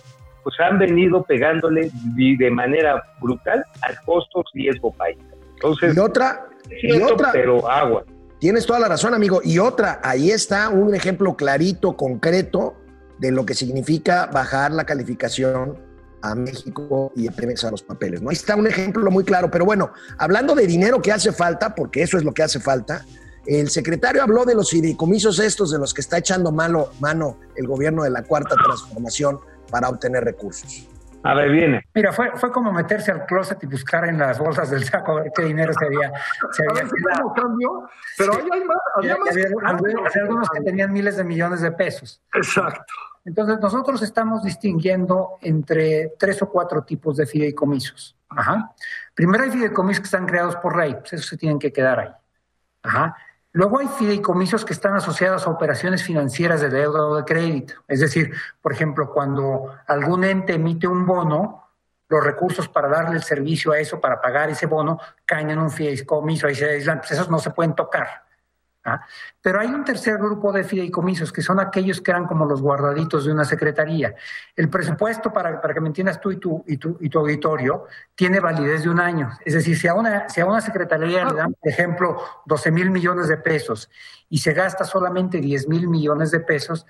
pues 0.43 0.59
han 0.59 0.79
venido 0.79 1.23
pegándole 1.23 1.91
de 2.17 2.51
manera 2.51 3.03
brutal 3.21 3.63
al 3.83 3.97
costo 4.07 4.43
riesgo 4.55 4.95
país. 4.95 5.19
Entonces, 5.57 5.95
y 5.95 5.99
otra, 6.01 6.47
y 6.71 7.03
otra, 7.03 7.33
pero 7.33 7.71
agua. 7.71 8.03
Tienes 8.41 8.65
toda 8.65 8.81
la 8.81 8.89
razón, 8.89 9.13
amigo. 9.13 9.43
Y 9.45 9.59
otra, 9.59 10.01
ahí 10.03 10.31
está 10.31 10.71
un 10.71 10.95
ejemplo 10.95 11.37
clarito, 11.37 11.97
concreto, 11.99 12.77
de 13.23 13.31
lo 13.31 13.47
que 13.47 13.55
significa 13.55 14.27
bajar 14.27 14.73
la 14.73 14.85
calificación 14.85 15.79
a 16.23 16.35
México 16.35 17.13
y 17.15 17.29
a 17.29 17.31
Pemex 17.31 17.63
a 17.63 17.71
los 17.71 17.81
papeles. 17.81 18.21
¿no? 18.21 18.31
Ahí 18.31 18.35
está 18.35 18.57
un 18.57 18.67
ejemplo 18.67 19.09
muy 19.13 19.23
claro. 19.23 19.49
Pero 19.49 19.65
bueno, 19.65 19.93
hablando 20.19 20.57
de 20.57 20.67
dinero 20.67 21.01
que 21.01 21.13
hace 21.13 21.31
falta, 21.31 21.73
porque 21.73 22.03
eso 22.03 22.19
es 22.19 22.25
lo 22.25 22.35
que 22.35 22.43
hace 22.43 22.59
falta, 22.59 23.05
el 23.47 23.71
secretario 23.71 24.25
habló 24.25 24.45
de 24.45 24.57
los 24.57 24.71
fideicomisos 24.71 25.39
estos 25.39 25.71
de 25.71 25.79
los 25.79 25.95
que 25.95 26.01
está 26.01 26.19
echando 26.19 26.51
mano, 26.51 26.89
mano 26.99 27.39
el 27.55 27.69
gobierno 27.69 28.03
de 28.03 28.11
la 28.11 28.25
Cuarta 28.25 28.57
Transformación 28.57 29.39
para 29.71 29.89
obtener 29.89 30.25
recursos. 30.25 30.89
A 31.23 31.35
ver, 31.35 31.51
viene. 31.51 31.87
Mira, 31.95 32.13
fue, 32.13 32.33
fue 32.35 32.51
como 32.51 32.73
meterse 32.73 33.13
al 33.13 33.25
closet 33.27 33.63
y 33.63 33.67
buscar 33.67 34.09
en 34.09 34.19
las 34.19 34.41
bolsas 34.41 34.69
del 34.71 34.83
saco 34.83 35.13
a 35.13 35.23
ver 35.23 35.33
qué 35.33 35.43
dinero 35.45 35.73
se 35.73 35.87
había. 35.87 36.13
Se 36.51 36.65
había 36.69 36.91
cambio, 37.37 37.89
pero 38.19 38.33
ahí 38.33 38.49
hay 38.53 38.65
más. 38.65 38.79
Había, 38.97 39.17
más 39.17 39.31
había, 39.31 39.47
algunos 40.17 40.51
que 40.51 40.61
tenían 40.63 40.93
miles 40.93 41.17
de 41.17 41.23
millones 41.23 41.61
de 41.61 41.71
pesos. 41.71 42.21
Exacto. 42.35 42.93
Entonces, 43.25 43.61
nosotros 43.61 44.03
estamos 44.03 44.43
distinguiendo 44.43 45.39
entre 45.41 46.15
tres 46.19 46.43
o 46.43 46.51
cuatro 46.51 46.83
tipos 46.83 47.17
de 47.17 47.27
fideicomisos. 47.27 48.17
Ajá. 48.29 48.75
Primero 49.15 49.45
hay 49.45 49.51
fideicomisos 49.51 50.01
que 50.01 50.07
están 50.07 50.27
creados 50.27 50.57
por 50.57 50.77
ley, 50.77 50.95
pues 50.95 51.13
esos 51.15 51.27
se 51.27 51.37
tienen 51.37 51.59
que 51.59 51.73
quedar 51.73 52.01
ahí. 52.01 52.13
Ajá. 52.83 53.17
Luego 53.53 53.79
hay 53.79 53.89
fideicomisos 53.89 54.65
que 54.65 54.73
están 54.73 54.95
asociados 54.95 55.47
a 55.47 55.51
operaciones 55.51 56.03
financieras 56.03 56.63
de 56.63 56.71
deuda 56.71 57.05
o 57.05 57.17
de 57.17 57.25
crédito. 57.25 57.75
Es 57.87 58.01
decir, 58.01 58.33
por 58.63 58.73
ejemplo, 58.73 59.13
cuando 59.13 59.75
algún 59.87 60.25
ente 60.25 60.55
emite 60.55 60.89
un 60.89 61.05
bono, 61.07 61.69
los 62.09 62.25
recursos 62.25 62.69
para 62.69 62.89
darle 62.89 63.17
el 63.17 63.23
servicio 63.23 63.73
a 63.73 63.79
eso, 63.79 64.01
para 64.01 64.21
pagar 64.21 64.51
ese 64.51 64.67
bono, 64.67 64.99
caen 65.25 65.51
en 65.51 65.59
un 65.59 65.71
fideicomiso, 65.71 66.47
ahí 66.47 66.55
se 66.55 66.69
aislan, 66.69 66.99
pues 66.99 67.13
esos 67.13 67.31
no 67.31 67.39
se 67.39 67.51
pueden 67.51 67.75
tocar. 67.75 68.25
¿Ah? 68.85 69.01
Pero 69.41 69.61
hay 69.61 69.69
un 69.69 69.85
tercer 69.85 70.19
grupo 70.19 70.53
de 70.53 70.65
fideicomisos 70.65 71.33
que 71.33 71.43
son 71.43 71.61
aquellos 71.61 72.01
que 72.01 72.11
eran 72.11 72.27
como 72.27 72.45
los 72.45 72.61
guardaditos 72.61 73.25
de 73.25 73.33
una 73.33 73.45
secretaría. 73.45 74.15
El 74.57 74.69
presupuesto, 74.69 75.33
para, 75.33 75.61
para 75.61 75.75
que 75.75 75.81
me 75.81 75.89
entiendas 75.89 76.21
tú 76.21 76.31
y 76.31 76.37
tu, 76.37 76.65
y, 76.67 76.77
tu, 76.77 76.97
y 77.01 77.09
tu 77.09 77.19
auditorio, 77.19 77.87
tiene 78.15 78.41
validez 78.41 78.83
de 78.83 78.91
un 78.91 79.01
año. 79.01 79.31
Es 79.45 79.55
decir, 79.55 79.77
si 79.79 79.89
a 79.89 79.95
una, 79.95 80.29
si 80.29 80.41
a 80.41 80.47
una 80.47 80.61
secretaría 80.61 81.25
le 81.25 81.35
dan, 81.35 81.55
por 81.55 81.71
ejemplo, 81.71 82.23
12 82.47 82.71
mil 82.71 82.91
millones 82.91 83.29
de 83.29 83.37
pesos 83.37 83.91
y 84.29 84.39
se 84.39 84.53
gasta 84.53 84.85
solamente 84.85 85.39
10 85.39 85.69
mil 85.69 85.89
millones 85.89 86.31
de 86.31 86.41
pesos, 86.41 86.87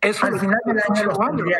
Eso 0.00 0.26
al 0.26 0.38
final 0.38 0.60
del 0.64 0.78
año 0.78 1.04
los 1.04 1.18
tendría, 1.18 1.58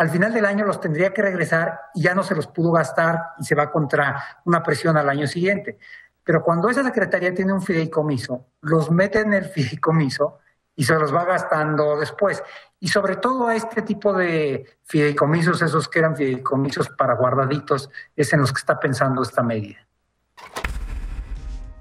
al 0.00 0.08
final 0.08 0.32
del 0.32 0.46
año 0.46 0.64
los 0.64 0.80
tendría 0.80 1.12
que 1.12 1.20
regresar 1.20 1.78
y 1.94 2.02
ya 2.02 2.14
no 2.14 2.22
se 2.22 2.34
los 2.34 2.46
pudo 2.46 2.72
gastar 2.72 3.20
y 3.38 3.44
se 3.44 3.54
va 3.54 3.70
contra 3.70 4.40
una 4.46 4.62
presión 4.62 4.96
al 4.96 5.08
año 5.10 5.26
siguiente. 5.26 5.78
Pero 6.24 6.42
cuando 6.42 6.68
esa 6.68 6.84
secretaría 6.84 7.34
tiene 7.34 7.52
un 7.52 7.62
fideicomiso, 7.62 8.46
los 8.62 8.90
mete 8.90 9.20
en 9.20 9.32
el 9.32 9.44
fideicomiso 9.44 10.38
y 10.76 10.84
se 10.84 10.94
los 10.94 11.14
va 11.14 11.24
gastando 11.24 11.98
después. 11.98 12.42
Y 12.78 12.88
sobre 12.88 13.16
todo 13.16 13.48
a 13.48 13.56
este 13.56 13.82
tipo 13.82 14.12
de 14.12 14.64
fideicomisos, 14.84 15.60
esos 15.62 15.88
que 15.88 15.98
eran 15.98 16.16
fideicomisos 16.16 16.88
para 16.90 17.14
guardaditos, 17.14 17.90
es 18.16 18.32
en 18.32 18.40
los 18.40 18.52
que 18.52 18.58
está 18.58 18.78
pensando 18.78 19.22
esta 19.22 19.42
medida. 19.42 19.86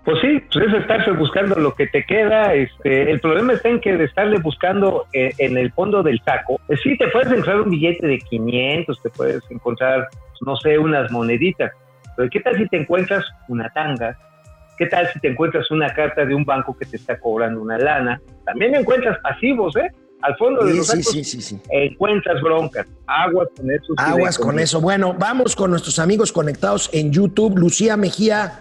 Pues 0.03 0.22
sí, 0.22 0.43
pues 0.51 0.67
es 0.67 0.74
estarse 0.74 1.12
buscando 1.12 1.55
lo 1.55 1.75
que 1.75 1.88
te 1.88 2.03
queda. 2.03 2.53
Este, 2.55 3.12
el 3.12 3.19
problema 3.19 3.53
está 3.53 3.69
en 3.69 3.79
que 3.79 3.96
de 3.96 4.05
estarle 4.05 4.39
buscando 4.39 5.05
en, 5.13 5.31
en 5.38 5.58
el 5.58 5.72
fondo 5.72 6.01
del 6.01 6.19
saco, 6.24 6.60
eh, 6.67 6.75
sí 6.81 6.98
te 6.98 7.08
puedes 7.10 7.27
encontrar 7.29 7.62
un 7.62 7.69
billete 7.69 8.08
de 8.08 8.17
500, 8.17 9.01
te 9.01 9.10
puedes 9.12 9.43
encontrar, 9.51 10.08
no 10.41 10.55
sé, 10.58 10.77
unas 10.79 11.12
moneditas. 11.12 11.72
Pero 12.20 12.30
¿qué 12.32 12.42
tal 12.42 12.58
si 12.58 12.68
te 12.68 12.76
encuentras 12.76 13.24
una 13.48 13.70
tanga? 13.70 14.18
¿Qué 14.78 14.88
tal 14.88 15.08
si 15.14 15.22
te 15.22 15.30
encuentras 15.30 15.72
una 15.72 15.94
carta 15.94 16.26
de 16.26 16.36
un 16.36 16.44
banco 16.44 16.76
que 16.78 16.86
te 16.86 16.98
está 16.98 17.18
cobrando 17.18 17.62
una 17.62 17.78
lana? 17.78 18.22
También 18.44 18.76
encuentras 18.76 19.18
pasivos, 19.20 19.74
¿eh? 19.78 19.90
Al 20.22 20.36
fondo 20.36 20.66
de 20.66 20.74
Sí, 20.74 20.78
los 20.80 20.88
sí, 20.88 21.24
sí, 21.24 21.62
encuentras 21.70 22.42
broncas. 22.42 22.86
Aguas 23.08 23.48
con 23.56 23.72
eso. 23.72 23.94
Aguas 23.96 24.38
con 24.38 24.60
eso. 24.60 24.82
Bueno, 24.82 25.16
vamos 25.18 25.56
con 25.56 25.72
nuestros 25.72 25.98
amigos 25.98 26.34
conectados 26.34 26.90
en 26.92 27.14
YouTube. 27.14 27.58
Lucía 27.58 27.96
Mejía, 27.96 28.60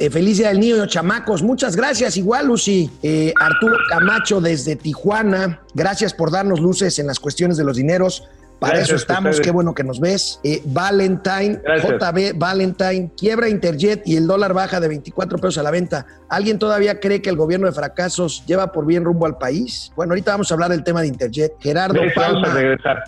eh, 0.00 0.08
feliz 0.08 0.38
día 0.38 0.48
del 0.48 0.60
niño, 0.60 0.86
chamacos. 0.86 1.42
Muchas 1.42 1.76
gracias. 1.76 2.16
Igual, 2.16 2.46
Lucy. 2.46 2.90
Eh, 3.02 3.34
Arturo 3.38 3.76
Camacho 3.90 4.40
desde 4.40 4.76
Tijuana. 4.76 5.60
Gracias 5.74 6.14
por 6.14 6.30
darnos 6.30 6.58
luces 6.58 6.98
en 6.98 7.06
las 7.06 7.20
cuestiones 7.20 7.58
de 7.58 7.64
los 7.64 7.76
dineros. 7.76 8.26
Para 8.58 8.74
Gracias 8.74 8.88
eso 8.88 8.96
estamos. 8.96 9.30
ustedes. 9.30 9.44
Qué 9.44 9.50
bueno 9.52 9.74
que 9.74 9.84
nos 9.84 10.00
ves. 10.00 10.40
Eh, 10.42 10.60
Valentine, 10.64 11.60
Gracias. 11.62 11.92
JB 11.92 12.38
Valentine, 12.38 13.10
quiebra 13.16 13.48
Interjet 13.48 14.02
y 14.06 14.16
el 14.16 14.26
dólar 14.26 14.52
baja 14.52 14.80
de 14.80 14.88
24 14.88 15.38
pesos 15.38 15.58
a 15.58 15.62
la 15.62 15.70
venta. 15.70 16.06
¿Alguien 16.28 16.58
todavía 16.58 16.98
cree 16.98 17.22
que 17.22 17.30
el 17.30 17.36
gobierno 17.36 17.66
de 17.66 17.72
fracasos 17.72 18.44
lleva 18.46 18.72
por 18.72 18.84
bien 18.84 19.04
rumbo 19.04 19.26
al 19.26 19.38
país? 19.38 19.92
Bueno, 19.94 20.12
ahorita 20.12 20.32
vamos 20.32 20.50
a 20.50 20.54
hablar 20.54 20.70
del 20.70 20.82
tema 20.82 21.02
de 21.02 21.08
Interjet. 21.08 21.52
Gerardo 21.60 22.00
Palma. 22.14 22.56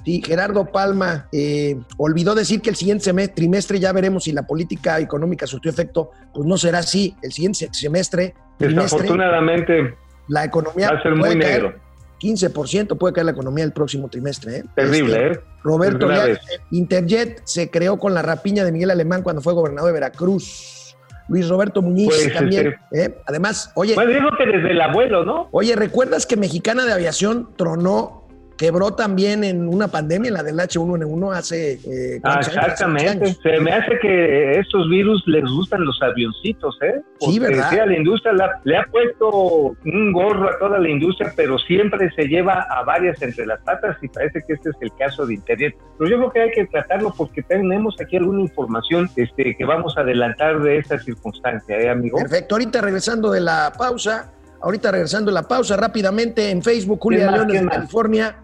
Sí, 0.05 0.23
Gerardo 0.25 0.67
Palma 0.67 1.27
eh, 1.33 1.77
olvidó 1.97 2.35
decir 2.35 2.61
que 2.61 2.71
el 2.71 2.77
siguiente 2.77 3.05
semestre, 3.05 3.35
trimestre 3.35 3.81
ya 3.81 3.93
veremos 3.93 4.25
si 4.25 4.33
la 4.33 4.47
política 4.47 5.01
económica 5.01 5.47
surtió 5.47 5.71
efecto. 5.71 6.11
Pues 6.33 6.47
no 6.47 6.57
será 6.57 6.79
así. 6.79 7.17
El 7.23 7.33
siguiente 7.33 7.69
semestre, 7.73 8.35
trimestre, 8.57 8.83
Desafortunadamente 8.83 9.97
la 10.29 10.45
economía 10.45 10.91
va 10.93 10.99
a 10.99 11.03
ser 11.03 11.19
puede 11.19 11.35
muy 11.35 11.43
caer 11.43 11.63
negro. 11.63 11.90
15% 12.21 12.97
puede 12.99 13.15
caer 13.15 13.25
la 13.27 13.33
economía 13.33 13.65
el 13.65 13.73
próximo 13.73 14.09
trimestre. 14.09 14.59
¿eh? 14.59 14.65
Terrible, 14.77 15.15
Este, 15.15 15.39
¿eh? 15.39 15.41
Roberto. 15.63 16.07
Leal, 16.09 16.39
Interjet 16.71 17.41
se 17.45 17.71
creó 17.71 17.99
con 17.99 18.15
la 18.15 18.23
rapiña 18.23 18.65
de 18.65 18.73
Miguel 18.73 18.91
Alemán 18.91 19.23
cuando 19.23 19.43
fue 19.43 19.53
gobernador 19.55 19.89
de 19.89 19.95
Veracruz. 19.95 20.97
Luis 21.29 21.49
Roberto 21.49 21.81
Muñiz 21.81 22.09
Pues, 22.09 22.33
también. 22.35 22.75
¿eh? 22.93 23.17
Además, 23.27 23.71
oye, 23.77 23.95
Bueno, 23.95 24.13
digo 24.13 24.31
que 24.37 24.47
desde 24.47 24.73
el 24.73 24.81
abuelo, 24.81 25.25
¿no? 25.25 25.49
Oye, 25.53 25.77
¿recuerdas 25.77 26.27
que 26.27 26.37
Mexicana 26.37 26.85
de 26.85 26.93
Aviación 26.93 27.51
tronó 27.57 28.20
quebró 28.61 28.91
también 28.91 29.43
en 29.43 29.67
una 29.67 29.89
pandemia, 29.89 30.29
en 30.29 30.35
la 30.35 30.43
del 30.43 30.59
H1N1 30.59 31.35
hace... 31.35 31.81
Eh, 31.83 32.21
ah, 32.23 32.41
exactamente. 32.41 33.33
Se 33.43 33.59
me 33.59 33.73
hace 33.73 33.99
que 34.03 34.59
estos 34.59 34.87
virus 34.91 35.23
les 35.27 35.45
gustan 35.45 35.83
los 35.83 35.99
avioncitos, 36.03 36.77
¿eh? 36.83 37.01
sí, 37.21 37.39
¿verdad? 37.39 37.87
la 37.87 37.97
industria 37.97 38.35
le 38.65 38.77
ha 38.77 38.85
puesto 38.85 39.75
un 39.83 40.13
gorro 40.13 40.51
a 40.51 40.59
toda 40.59 40.79
la 40.79 40.91
industria, 40.91 41.33
pero 41.35 41.59
siempre 41.61 42.11
se 42.15 42.25
lleva 42.29 42.67
a 42.69 42.85
varias 42.85 43.23
entre 43.23 43.47
las 43.47 43.63
patas 43.63 43.97
y 44.03 44.09
parece 44.09 44.45
que 44.47 44.53
este 44.53 44.69
es 44.69 44.77
el 44.83 44.95
caso 44.95 45.25
de 45.25 45.37
Internet. 45.37 45.75
Pero 45.99 46.11
yo 46.11 46.19
creo 46.19 46.31
que 46.31 46.41
hay 46.43 46.51
que 46.51 46.67
tratarlo 46.67 47.15
porque 47.17 47.43
tenemos 47.43 47.97
aquí 47.99 48.19
alguna 48.19 48.43
información 48.43 49.09
este, 49.17 49.57
que 49.57 49.65
vamos 49.65 49.97
a 49.97 50.03
adelantar 50.03 50.61
de 50.61 50.77
esta 50.77 50.99
circunstancia, 50.99 51.79
¿eh, 51.79 51.89
amigo? 51.89 52.19
Perfecto. 52.19 52.57
Ahorita 52.57 52.83
regresando 52.83 53.31
de 53.31 53.41
la 53.41 53.73
pausa, 53.75 54.33
ahorita 54.61 54.91
regresando 54.91 55.31
de 55.31 55.35
la 55.37 55.49
pausa, 55.49 55.79
rápidamente 55.79 56.51
en 56.51 56.63
Facebook, 56.63 56.99
Julia 57.01 57.31
León 57.31 57.49
de 57.49 57.67
California. 57.67 58.37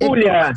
Julia. 0.00 0.52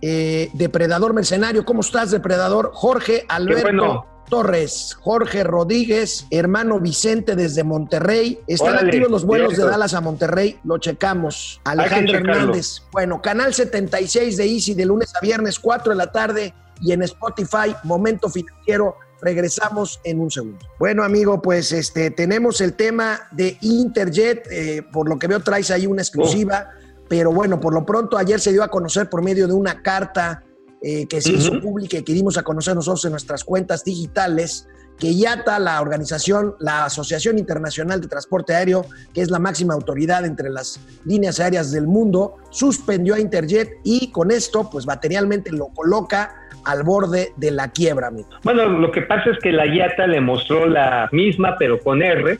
Eh, 0.00 0.50
Depredador 0.52 1.14
Mercenario, 1.14 1.64
¿cómo 1.64 1.80
estás, 1.80 2.10
Depredador? 2.10 2.70
Jorge 2.72 3.24
Alberto. 3.28 4.06
Torres, 4.28 4.96
Jorge 5.00 5.42
Rodríguez, 5.42 6.26
hermano 6.30 6.80
Vicente 6.80 7.34
desde 7.34 7.64
Monterrey. 7.64 8.38
Están 8.46 8.76
activos 8.76 9.10
los 9.10 9.24
vuelos 9.24 9.56
de 9.56 9.64
Dallas 9.64 9.94
a 9.94 10.00
Monterrey, 10.00 10.58
lo 10.64 10.78
checamos. 10.78 11.60
Alejandro 11.64 12.18
Hernández. 12.18 12.82
Bueno, 12.92 13.22
canal 13.22 13.54
76 13.54 14.36
de 14.36 14.44
Easy 14.44 14.74
de 14.74 14.84
lunes 14.84 15.14
a 15.16 15.20
viernes, 15.20 15.58
4 15.58 15.92
de 15.92 15.96
la 15.96 16.12
tarde 16.12 16.54
y 16.80 16.92
en 16.92 17.02
Spotify, 17.02 17.74
Momento 17.84 18.28
Financiero. 18.28 18.96
Regresamos 19.20 20.00
en 20.04 20.20
un 20.20 20.30
segundo. 20.30 20.64
Bueno, 20.78 21.02
amigo, 21.02 21.42
pues 21.42 21.72
este 21.72 22.12
tenemos 22.12 22.60
el 22.60 22.74
tema 22.74 23.18
de 23.32 23.56
Interjet. 23.62 24.46
Eh, 24.48 24.82
por 24.92 25.08
lo 25.08 25.18
que 25.18 25.26
veo, 25.26 25.40
traes 25.40 25.72
ahí 25.72 25.86
una 25.86 26.02
exclusiva. 26.02 26.70
Pero 27.08 27.32
bueno, 27.32 27.60
por 27.60 27.74
lo 27.74 27.84
pronto 27.86 28.18
ayer 28.18 28.40
se 28.40 28.52
dio 28.52 28.62
a 28.62 28.68
conocer 28.68 29.08
por 29.08 29.22
medio 29.22 29.46
de 29.46 29.54
una 29.54 29.82
carta 29.82 30.42
eh, 30.80 31.06
que 31.08 31.20
se 31.20 31.32
hizo 31.32 31.60
pública 31.60 31.98
y 31.98 32.04
que 32.04 32.12
dimos 32.12 32.38
a 32.38 32.42
conocer 32.42 32.74
nosotros 32.74 33.04
en 33.04 33.10
nuestras 33.10 33.42
cuentas 33.42 33.82
digitales, 33.82 34.68
que 34.96 35.10
IATA, 35.10 35.58
la 35.58 35.80
organización, 35.80 36.54
la 36.60 36.84
Asociación 36.84 37.38
Internacional 37.38 38.00
de 38.00 38.08
Transporte 38.08 38.54
Aéreo, 38.54 38.84
que 39.12 39.20
es 39.20 39.30
la 39.30 39.38
máxima 39.38 39.74
autoridad 39.74 40.24
entre 40.24 40.50
las 40.50 40.80
líneas 41.04 41.40
aéreas 41.40 41.72
del 41.72 41.86
mundo, 41.86 42.36
suspendió 42.50 43.14
a 43.14 43.20
Interjet 43.20 43.70
y 43.82 44.12
con 44.12 44.30
esto, 44.30 44.68
pues 44.70 44.86
materialmente 44.86 45.50
lo 45.50 45.68
coloca 45.68 46.34
al 46.64 46.82
borde 46.82 47.32
de 47.36 47.50
la 47.50 47.72
quiebra, 47.72 48.08
amigo. 48.08 48.28
Bueno, 48.44 48.68
lo 48.68 48.92
que 48.92 49.02
pasa 49.02 49.30
es 49.30 49.38
que 49.38 49.52
la 49.52 49.66
IATA 49.66 50.06
le 50.06 50.20
mostró 50.20 50.66
la 50.66 51.08
misma, 51.12 51.56
pero 51.58 51.80
con 51.80 52.02
R, 52.02 52.38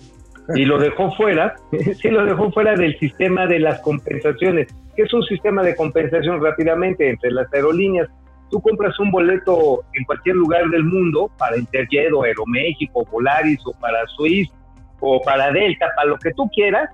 y 0.54 0.64
lo 0.64 0.78
dejó 0.78 1.10
fuera, 1.12 1.54
sí 2.00 2.08
lo 2.08 2.24
dejó 2.24 2.50
fuera 2.52 2.74
del 2.74 2.98
sistema 2.98 3.46
de 3.46 3.60
las 3.60 3.80
compensaciones, 3.80 4.68
que 4.96 5.02
es 5.02 5.12
un 5.12 5.22
sistema 5.24 5.62
de 5.62 5.76
compensación 5.76 6.42
rápidamente 6.42 7.08
entre 7.08 7.30
las 7.30 7.52
aerolíneas. 7.52 8.08
Tú 8.50 8.60
compras 8.60 8.98
un 8.98 9.10
boleto 9.10 9.84
en 9.92 10.04
cualquier 10.04 10.36
lugar 10.36 10.68
del 10.70 10.84
mundo 10.84 11.30
para 11.36 11.58
Interjet 11.58 12.12
o 12.14 12.22
Aeroméxico, 12.22 13.04
Volaris 13.04 13.60
o 13.66 13.72
para 13.78 14.06
Swiss 14.16 14.48
o 15.00 15.20
para 15.20 15.52
Delta, 15.52 15.88
para 15.94 16.08
lo 16.08 16.18
que 16.18 16.32
tú 16.32 16.48
quieras, 16.48 16.88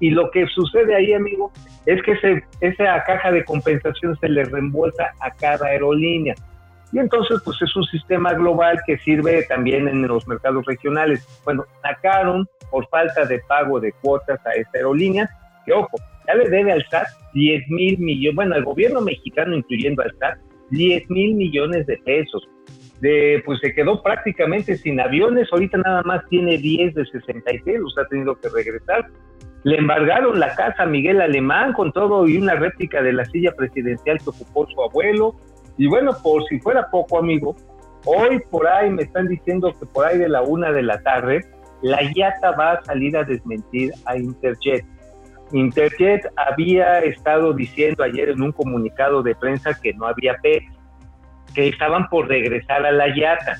y 0.00 0.10
lo 0.10 0.30
que 0.30 0.46
sucede 0.46 0.94
ahí, 0.94 1.12
amigo, 1.12 1.52
es 1.86 2.02
que 2.02 2.12
ese, 2.12 2.44
esa 2.60 3.02
caja 3.04 3.30
de 3.30 3.44
compensación 3.44 4.16
se 4.18 4.28
le 4.28 4.44
reembolsa 4.44 5.12
a 5.20 5.30
cada 5.30 5.66
aerolínea. 5.66 6.34
Y 6.92 6.98
entonces, 6.98 7.40
pues 7.44 7.60
es 7.62 7.74
un 7.74 7.84
sistema 7.84 8.32
global 8.32 8.78
que 8.86 8.98
sirve 8.98 9.42
también 9.44 9.88
en 9.88 10.06
los 10.06 10.26
mercados 10.28 10.64
regionales. 10.66 11.26
Bueno, 11.44 11.64
sacaron 11.82 12.48
por 12.70 12.88
falta 12.88 13.24
de 13.24 13.40
pago 13.40 13.80
de 13.80 13.92
cuotas 13.92 14.40
a 14.46 14.52
esta 14.52 14.78
aerolínea, 14.78 15.28
que 15.64 15.72
ojo, 15.72 15.96
ya 16.26 16.34
le 16.34 16.48
debe 16.48 16.72
al 16.72 16.84
SAT 16.88 17.06
10 17.34 17.68
mil 17.68 17.98
millones, 17.98 18.36
bueno, 18.36 18.54
al 18.54 18.64
gobierno 18.64 19.00
mexicano, 19.00 19.56
incluyendo 19.56 20.02
al 20.02 20.16
SAT, 20.18 20.38
10 20.70 21.10
mil 21.10 21.34
millones 21.34 21.86
de 21.86 21.96
pesos. 21.98 22.48
De, 23.00 23.42
pues 23.44 23.60
se 23.60 23.74
quedó 23.74 24.02
prácticamente 24.02 24.76
sin 24.76 24.98
aviones, 25.00 25.48
ahorita 25.52 25.76
nada 25.78 26.02
más 26.02 26.26
tiene 26.30 26.56
10 26.56 26.94
de 26.94 27.04
66, 27.04 27.78
los 27.78 27.98
ha 27.98 28.06
tenido 28.06 28.34
que 28.40 28.48
regresar. 28.48 29.06
Le 29.64 29.76
embargaron 29.76 30.40
la 30.40 30.54
casa 30.54 30.84
a 30.84 30.86
Miguel 30.86 31.20
Alemán 31.20 31.72
con 31.72 31.92
todo 31.92 32.26
y 32.26 32.38
una 32.38 32.54
réplica 32.54 33.02
de 33.02 33.12
la 33.12 33.24
silla 33.26 33.52
presidencial 33.52 34.18
que 34.18 34.30
ocupó 34.30 34.66
su 34.66 34.80
abuelo. 34.82 35.36
Y 35.78 35.86
bueno, 35.86 36.12
por 36.22 36.44
si 36.44 36.58
fuera 36.60 36.88
poco, 36.90 37.18
amigo, 37.18 37.54
hoy 38.04 38.40
por 38.50 38.66
ahí 38.66 38.90
me 38.90 39.02
están 39.02 39.28
diciendo 39.28 39.72
que 39.78 39.86
por 39.86 40.06
ahí 40.06 40.18
de 40.18 40.28
la 40.28 40.42
una 40.42 40.72
de 40.72 40.82
la 40.82 41.00
tarde, 41.02 41.44
la 41.82 42.02
IATA 42.02 42.52
va 42.52 42.72
a 42.72 42.84
salir 42.84 43.16
a 43.16 43.24
desmentir 43.24 43.92
a 44.06 44.16
Interjet. 44.16 44.84
Interjet 45.52 46.26
había 46.36 47.00
estado 47.00 47.52
diciendo 47.52 48.02
ayer 48.02 48.30
en 48.30 48.42
un 48.42 48.52
comunicado 48.52 49.22
de 49.22 49.34
prensa 49.34 49.78
que 49.80 49.92
no 49.94 50.06
había 50.06 50.36
PET, 50.42 50.64
que 51.54 51.68
estaban 51.68 52.08
por 52.08 52.28
regresar 52.28 52.84
a 52.84 52.92
la 52.92 53.08
IATA. 53.14 53.58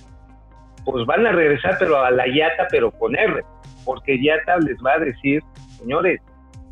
Pues 0.84 1.04
van 1.06 1.26
a 1.26 1.32
regresar 1.32 1.76
pero 1.78 2.02
a 2.02 2.10
la 2.10 2.26
IATA 2.26 2.66
pero 2.70 2.90
con 2.90 3.14
R, 3.14 3.44
porque 3.84 4.16
IATA 4.16 4.58
les 4.58 4.76
va 4.84 4.94
a 4.94 4.98
decir, 4.98 5.42
señores, 5.78 6.20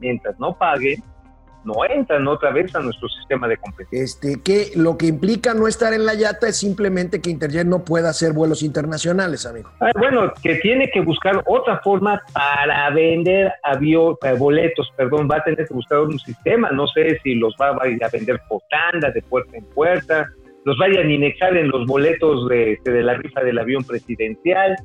mientras 0.00 0.38
no 0.40 0.56
paguen, 0.56 1.02
no 1.64 1.84
entran 1.88 2.26
otra 2.28 2.50
vez 2.50 2.74
a 2.74 2.80
nuestro 2.80 3.08
sistema 3.08 3.48
de 3.48 3.56
compensación. 3.56 4.02
Este, 4.02 4.40
que 4.42 4.70
lo 4.76 4.96
que 4.96 5.06
implica 5.06 5.54
no 5.54 5.66
estar 5.66 5.92
en 5.92 6.04
la 6.06 6.14
YATA 6.14 6.48
es 6.48 6.56
simplemente 6.58 7.20
que 7.20 7.30
Interjet 7.30 7.66
no 7.66 7.84
pueda 7.84 8.10
hacer 8.10 8.32
vuelos 8.32 8.62
internacionales, 8.62 9.46
amigo. 9.46 9.70
Ah, 9.80 9.90
bueno, 9.98 10.32
que 10.42 10.56
tiene 10.56 10.90
que 10.90 11.00
buscar 11.00 11.42
otra 11.46 11.80
forma 11.80 12.22
para 12.32 12.90
vender 12.90 13.52
avión, 13.62 14.16
eh, 14.22 14.34
boletos, 14.38 14.92
perdón, 14.96 15.28
va 15.30 15.36
a 15.36 15.44
tener 15.44 15.66
que 15.66 15.74
buscar 15.74 16.00
un 16.00 16.18
sistema, 16.18 16.70
no 16.70 16.86
sé 16.88 17.18
si 17.22 17.34
los 17.34 17.54
va 17.60 17.76
a 17.80 17.88
ir 17.88 18.02
a 18.04 18.08
vender 18.08 18.40
por 18.48 18.62
tanda, 18.70 19.10
de 19.10 19.22
puerta 19.22 19.56
en 19.56 19.64
puerta, 19.66 20.28
los 20.64 20.78
vayan 20.78 21.06
a 21.06 21.12
inexar 21.12 21.56
en 21.56 21.68
los 21.68 21.86
boletos 21.86 22.48
de, 22.48 22.78
de 22.84 23.02
la 23.02 23.14
rifa 23.14 23.42
del 23.42 23.58
avión 23.58 23.84
presidencial. 23.84 24.76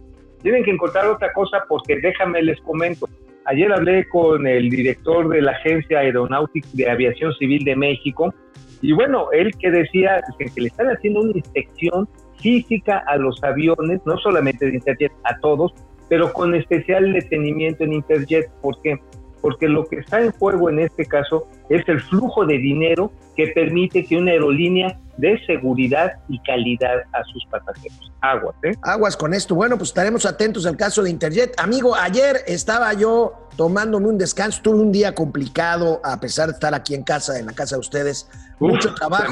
Tienen 0.41 0.63
que 0.63 0.71
encontrar 0.71 1.07
otra 1.07 1.31
cosa 1.33 1.63
porque 1.67 1.99
déjame 2.01 2.41
les 2.41 2.59
comento, 2.61 3.07
Ayer 3.49 3.73
hablé 3.73 4.07
con 4.07 4.45
el 4.45 4.69
director 4.69 5.27
de 5.27 5.41
la 5.41 5.53
Agencia 5.53 5.99
Aeronáutica 5.99 6.67
de 6.73 6.87
Aviación 6.87 7.33
Civil 7.33 7.63
de 7.63 7.75
México 7.75 8.31
y 8.79 8.91
bueno, 8.91 9.31
él 9.31 9.51
que 9.59 9.71
decía 9.71 10.21
que 10.37 10.61
le 10.61 10.67
están 10.67 10.85
haciendo 10.87 11.21
una 11.21 11.31
inspección 11.35 12.07
física 12.39 13.03
a 13.07 13.17
los 13.17 13.43
aviones, 13.43 14.01
no 14.05 14.19
solamente 14.19 14.67
de 14.67 14.75
Interjet, 14.75 15.11
a 15.23 15.39
todos, 15.39 15.73
pero 16.09 16.31
con 16.31 16.53
especial 16.53 17.11
detenimiento 17.11 17.83
en 17.85 17.93
Interjet. 17.93 18.51
¿Por 18.61 18.79
qué? 18.83 18.99
Porque 19.41 19.67
lo 19.67 19.85
que 19.85 19.97
está 19.97 20.21
en 20.21 20.31
juego 20.31 20.69
en 20.69 20.79
este 20.79 21.05
caso 21.05 21.47
es 21.69 21.87
el 21.87 22.01
flujo 22.01 22.45
de 22.45 22.57
dinero 22.57 23.11
que 23.35 23.47
permite 23.47 24.05
que 24.05 24.17
una 24.17 24.31
aerolínea 24.31 24.97
dé 25.17 25.39
seguridad 25.45 26.13
y 26.27 26.39
calidad 26.39 27.03
a 27.13 27.23
sus 27.25 27.45
pasajeros. 27.45 28.11
Aguas, 28.21 28.55
¿eh? 28.63 28.73
Aguas 28.81 29.15
con 29.15 29.33
esto. 29.33 29.55
Bueno, 29.55 29.77
pues 29.77 29.89
estaremos 29.89 30.25
atentos 30.25 30.65
al 30.65 30.75
caso 30.75 31.03
de 31.03 31.09
Interjet. 31.09 31.53
Amigo, 31.57 31.95
ayer 31.95 32.37
estaba 32.47 32.93
yo 32.93 33.47
tomándome 33.55 34.07
un 34.07 34.17
descanso. 34.17 34.61
Tuve 34.61 34.79
un 34.79 34.91
día 34.91 35.13
complicado, 35.15 36.01
a 36.03 36.19
pesar 36.19 36.47
de 36.47 36.53
estar 36.53 36.73
aquí 36.73 36.95
en 36.95 37.03
casa, 37.03 37.39
en 37.39 37.45
la 37.45 37.53
casa 37.53 37.75
de 37.75 37.81
ustedes. 37.81 38.29
Mucho 38.59 38.93
trabajo. 38.93 39.31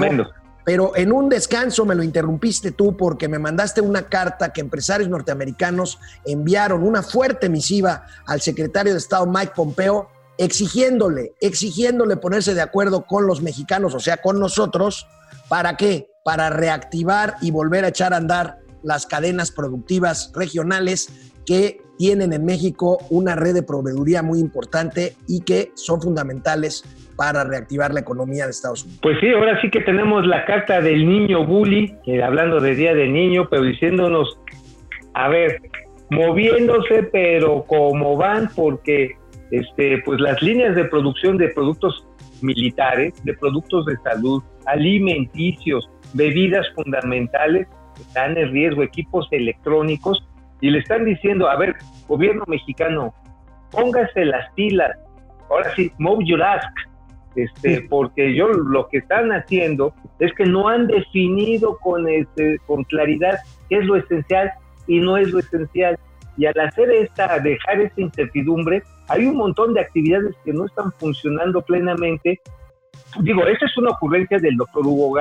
Pero 0.68 0.98
en 0.98 1.14
un 1.14 1.30
descanso 1.30 1.86
me 1.86 1.96
lo 1.96 2.04
interrumpiste 2.04 2.74
tú 2.74 2.98
porque 2.98 3.30
me 3.30 3.40
mandaste 3.40 3.80
una 3.80 4.10
carta 4.10 4.52
que 4.52 4.60
empresarios 4.60 5.08
norteamericanos 5.10 5.98
enviaron, 6.26 6.84
una 6.84 7.02
fuerte 7.04 7.48
misiva 7.48 8.06
al 8.26 8.42
secretario 8.42 8.92
de 8.92 9.00
Estado 9.00 9.26
Mike 9.28 9.54
Pompeo, 9.56 10.10
exigiéndole, 10.38 11.36
exigiéndole 11.40 12.18
ponerse 12.18 12.54
de 12.54 12.60
acuerdo 12.60 13.06
con 13.06 13.26
los 13.26 13.42
mexicanos, 13.42 13.96
o 13.96 14.02
sea, 14.02 14.18
con 14.18 14.42
nosotros, 14.42 15.08
¿para 15.48 15.78
qué? 15.78 16.10
Para 16.26 16.50
reactivar 16.50 17.38
y 17.40 17.52
volver 17.52 17.86
a 17.86 17.88
echar 17.88 18.14
a 18.14 18.18
andar 18.18 18.60
las 18.84 19.06
cadenas 19.06 19.52
productivas 19.52 20.34
regionales 20.36 21.08
que 21.46 21.82
tienen 21.98 22.34
en 22.34 22.44
México 22.44 22.98
una 23.10 23.36
red 23.36 23.54
de 23.54 23.64
proveeduría 23.64 24.22
muy 24.22 24.40
importante 24.40 25.16
y 25.28 25.40
que 25.40 25.72
son 25.76 26.02
fundamentales 26.02 26.84
para 27.18 27.44
reactivar 27.44 27.94
la 27.94 28.00
economía 28.00 28.46
de 28.46 28.52
Estados 28.52 28.84
Unidos. 28.84 29.00
Pues 29.02 29.18
sí, 29.20 29.30
ahora 29.30 29.60
sí 29.60 29.70
que 29.70 29.82
tenemos 29.82 30.26
la 30.26 30.46
carta 30.46 30.80
del 30.80 31.08
niño 31.08 31.46
bully, 31.46 31.98
hablando 32.24 32.62
de 32.62 32.76
Día 32.76 32.94
de 32.94 33.08
Niño, 33.08 33.50
pero 33.50 33.64
diciéndonos, 33.64 34.40
a 35.14 35.28
ver, 35.28 35.60
moviéndose, 36.12 37.04
pero 37.12 37.64
como 37.64 38.16
van, 38.16 38.50
porque 38.56 39.16
este, 39.52 40.02
pues 40.06 40.22
las 40.22 40.42
líneas 40.42 40.76
de 40.76 40.86
producción 40.86 41.38
de 41.38 41.50
productos 41.50 42.08
militares, 42.42 43.14
de 43.24 43.34
productos 43.34 43.86
de 43.88 43.98
salud, 44.04 44.44
alimenticios, 44.66 45.90
bebidas 46.14 46.68
fundamentales, 46.76 47.68
están 48.00 48.38
en 48.38 48.52
riesgo, 48.52 48.84
equipos 48.84 49.28
electrónicos, 49.32 50.24
y 50.62 50.70
le 50.70 50.80
están 50.80 51.06
diciendo, 51.06 51.50
a 51.50 51.56
ver, 51.56 51.76
gobierno 52.08 52.44
mexicano, 52.48 53.14
póngase 53.72 54.26
las 54.26 54.52
pilas, 54.54 54.96
ahora 55.50 55.74
sí, 55.76 55.92
move 55.98 56.24
your 56.26 56.42
ask, 56.44 56.68
este, 57.38 57.82
porque 57.90 58.34
yo 58.34 58.50
lo 58.50 58.88
que 58.88 58.98
están 58.98 59.32
haciendo 59.32 59.94
es 60.20 60.34
que 60.34 60.46
no 60.46 60.68
han 60.68 60.88
definido 60.88 61.78
con, 61.78 62.10
este, 62.10 62.60
con 62.66 62.84
claridad 62.84 63.38
qué 63.70 63.78
es 63.78 63.86
lo 63.86 63.96
esencial 63.96 64.52
y 64.88 65.00
no 65.00 65.18
es 65.18 65.32
lo 65.32 65.40
esencial. 65.40 65.98
Y 66.38 66.46
al 66.46 66.60
hacer 66.60 66.92
esta, 66.92 67.40
dejar 67.40 67.82
esta 67.82 68.02
incertidumbre, 68.02 68.84
hay 69.08 69.26
un 69.26 69.38
montón 69.38 69.74
de 69.74 69.82
actividades 69.82 70.36
que 70.44 70.54
no 70.54 70.66
están 70.66 70.92
funcionando 70.94 71.62
plenamente 71.62 72.40
digo, 73.22 73.46
esa 73.46 73.66
es 73.66 73.78
una 73.78 73.92
ocurrencia 73.92 74.38
del 74.38 74.56
doctor 74.58 74.86
Hugo 74.86 75.18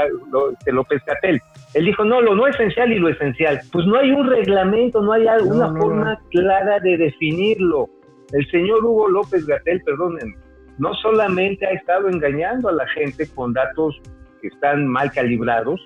de 0.65 0.73
López 0.73 1.03
Catel. 1.05 1.41
Él 1.75 1.85
dijo, 1.85 2.05
no, 2.05 2.21
lo 2.21 2.35
no 2.35 2.47
esencial 2.47 2.93
y 2.93 2.99
lo 2.99 3.09
esencial. 3.09 3.61
Pues 3.73 3.87
no 3.87 3.97
hay 3.97 4.11
un 4.11 4.29
reglamento, 4.29 5.03
no 5.03 5.13
hay 5.13 5.27
una 5.45 5.73
forma 5.75 6.19
clara 6.31 6.81
de 6.81 6.97
definirlo. 6.97 7.89
El 8.33 8.49
señor 8.51 8.85
Hugo 8.85 9.09
López 9.09 9.47
Gatel, 9.47 9.83
perdónenme, 9.83 10.37
no 10.79 10.95
solamente 10.95 11.67
ha 11.67 11.71
estado 11.71 12.09
engañando 12.09 12.69
a 12.69 12.73
la 12.73 12.87
gente 12.89 13.27
con 13.35 13.53
datos 13.53 14.01
que 14.41 14.49
están 14.49 14.87
mal 14.87 15.11
calibrados, 15.13 15.81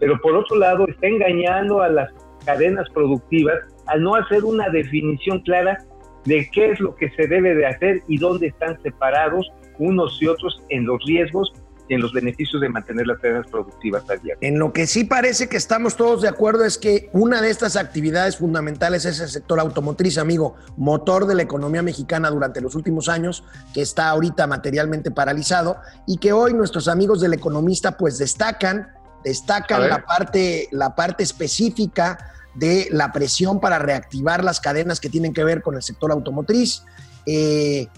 pero 0.00 0.20
por 0.20 0.36
otro 0.36 0.56
lado 0.56 0.86
está 0.88 1.06
engañando 1.06 1.80
a 1.80 1.88
las 1.88 2.10
cadenas 2.44 2.88
productivas 2.90 3.58
al 3.86 4.02
no 4.02 4.14
hacer 4.14 4.44
una 4.44 4.68
definición 4.68 5.40
clara 5.40 5.78
de 6.24 6.48
qué 6.52 6.70
es 6.70 6.80
lo 6.80 6.94
que 6.96 7.10
se 7.10 7.26
debe 7.26 7.54
de 7.54 7.66
hacer 7.66 8.00
y 8.08 8.18
dónde 8.18 8.48
están 8.48 8.80
separados 8.82 9.50
unos 9.78 10.20
y 10.22 10.26
otros 10.26 10.62
en 10.70 10.86
los 10.86 10.98
riesgos 11.06 11.52
y 11.88 11.94
en 11.94 12.00
los 12.00 12.12
beneficios 12.12 12.60
de 12.60 12.68
mantener 12.68 13.06
las 13.06 13.18
cadenas 13.18 13.46
productivas 13.46 14.02
abiertas. 14.04 14.38
En 14.40 14.58
lo 14.58 14.72
que 14.72 14.86
sí 14.86 15.04
parece 15.04 15.48
que 15.48 15.56
estamos 15.56 15.96
todos 15.96 16.22
de 16.22 16.28
acuerdo 16.28 16.64
es 16.64 16.78
que 16.78 17.10
una 17.12 17.42
de 17.42 17.50
estas 17.50 17.76
actividades 17.76 18.38
fundamentales 18.38 19.04
es 19.04 19.20
el 19.20 19.28
sector 19.28 19.60
automotriz, 19.60 20.18
amigo, 20.18 20.56
motor 20.76 21.26
de 21.26 21.34
la 21.34 21.42
economía 21.42 21.82
mexicana 21.82 22.30
durante 22.30 22.60
los 22.60 22.74
últimos 22.74 23.08
años, 23.08 23.44
que 23.72 23.82
está 23.82 24.08
ahorita 24.08 24.46
materialmente 24.46 25.10
paralizado 25.10 25.76
y 26.06 26.18
que 26.18 26.32
hoy 26.32 26.54
nuestros 26.54 26.88
amigos 26.88 27.20
del 27.20 27.34
economista 27.34 27.96
pues 27.96 28.18
destacan, 28.18 28.88
destacan 29.22 29.88
la 29.88 30.04
parte, 30.04 30.68
la 30.72 30.94
parte 30.94 31.22
específica 31.22 32.32
de 32.54 32.88
la 32.90 33.12
presión 33.12 33.60
para 33.60 33.78
reactivar 33.78 34.44
las 34.44 34.60
cadenas 34.60 35.00
que 35.00 35.10
tienen 35.10 35.34
que 35.34 35.44
ver 35.44 35.60
con 35.60 35.74
el 35.74 35.82
sector 35.82 36.12
automotriz. 36.12 36.84
Eh, 37.26 37.88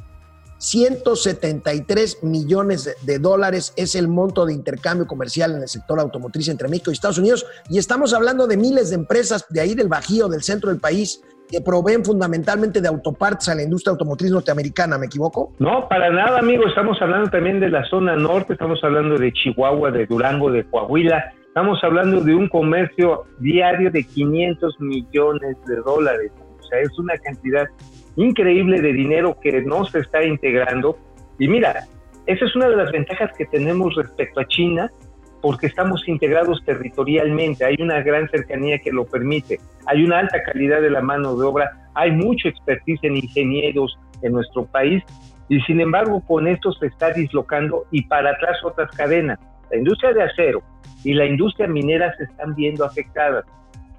173 0.58 2.22
millones 2.22 2.96
de 3.02 3.18
dólares 3.18 3.72
es 3.76 3.94
el 3.94 4.08
monto 4.08 4.46
de 4.46 4.54
intercambio 4.54 5.06
comercial 5.06 5.54
en 5.54 5.62
el 5.62 5.68
sector 5.68 6.00
automotriz 6.00 6.48
entre 6.48 6.68
México 6.68 6.90
y 6.90 6.94
Estados 6.94 7.18
Unidos. 7.18 7.46
Y 7.68 7.78
estamos 7.78 8.14
hablando 8.14 8.46
de 8.46 8.56
miles 8.56 8.90
de 8.90 8.96
empresas 8.96 9.46
de 9.50 9.60
ahí 9.60 9.74
del 9.74 9.88
Bajío, 9.88 10.28
del 10.28 10.42
centro 10.42 10.70
del 10.70 10.80
país, 10.80 11.22
que 11.48 11.60
proveen 11.60 12.04
fundamentalmente 12.04 12.80
de 12.80 12.88
autopartes 12.88 13.48
a 13.48 13.54
la 13.54 13.62
industria 13.62 13.92
automotriz 13.92 14.30
norteamericana, 14.30 14.98
¿me 14.98 15.06
equivoco? 15.06 15.52
No, 15.58 15.88
para 15.88 16.10
nada, 16.10 16.38
amigo. 16.38 16.66
Estamos 16.66 17.00
hablando 17.00 17.30
también 17.30 17.60
de 17.60 17.70
la 17.70 17.84
zona 17.88 18.16
norte, 18.16 18.54
estamos 18.54 18.82
hablando 18.82 19.16
de 19.16 19.32
Chihuahua, 19.32 19.90
de 19.90 20.06
Durango, 20.06 20.50
de 20.50 20.64
Coahuila. 20.64 21.32
Estamos 21.46 21.82
hablando 21.84 22.20
de 22.20 22.34
un 22.34 22.48
comercio 22.48 23.24
diario 23.38 23.90
de 23.90 24.04
500 24.04 24.80
millones 24.80 25.56
de 25.66 25.76
dólares. 25.76 26.32
O 26.58 26.62
sea, 26.64 26.80
es 26.80 26.98
una 26.98 27.16
cantidad 27.18 27.66
increíble 28.16 28.80
de 28.80 28.92
dinero 28.92 29.38
que 29.40 29.62
no 29.62 29.84
se 29.84 30.00
está 30.00 30.24
integrando. 30.24 30.98
Y 31.38 31.48
mira, 31.48 31.86
esa 32.26 32.44
es 32.44 32.56
una 32.56 32.68
de 32.68 32.76
las 32.76 32.90
ventajas 32.90 33.30
que 33.36 33.46
tenemos 33.46 33.94
respecto 33.94 34.40
a 34.40 34.48
China, 34.48 34.90
porque 35.40 35.66
estamos 35.66 36.06
integrados 36.08 36.64
territorialmente, 36.64 37.64
hay 37.64 37.76
una 37.78 38.00
gran 38.00 38.28
cercanía 38.30 38.78
que 38.78 38.90
lo 38.90 39.04
permite, 39.04 39.60
hay 39.86 40.02
una 40.02 40.18
alta 40.18 40.42
calidad 40.42 40.80
de 40.80 40.90
la 40.90 41.02
mano 41.02 41.36
de 41.36 41.46
obra, 41.46 41.88
hay 41.94 42.10
mucho 42.10 42.48
expertise 42.48 42.98
en 43.04 43.16
ingenieros 43.16 43.96
en 44.22 44.32
nuestro 44.32 44.64
país 44.66 45.04
y 45.48 45.60
sin 45.60 45.80
embargo 45.80 46.20
con 46.26 46.48
esto 46.48 46.72
se 46.72 46.86
está 46.86 47.12
dislocando 47.12 47.84
y 47.90 48.02
para 48.02 48.30
atrás 48.30 48.56
otras 48.64 48.90
cadenas. 48.96 49.38
La 49.70 49.76
industria 49.76 50.12
de 50.12 50.22
acero 50.24 50.62
y 51.04 51.14
la 51.14 51.26
industria 51.26 51.68
minera 51.68 52.12
se 52.16 52.24
están 52.24 52.54
viendo 52.54 52.84
afectadas 52.84 53.44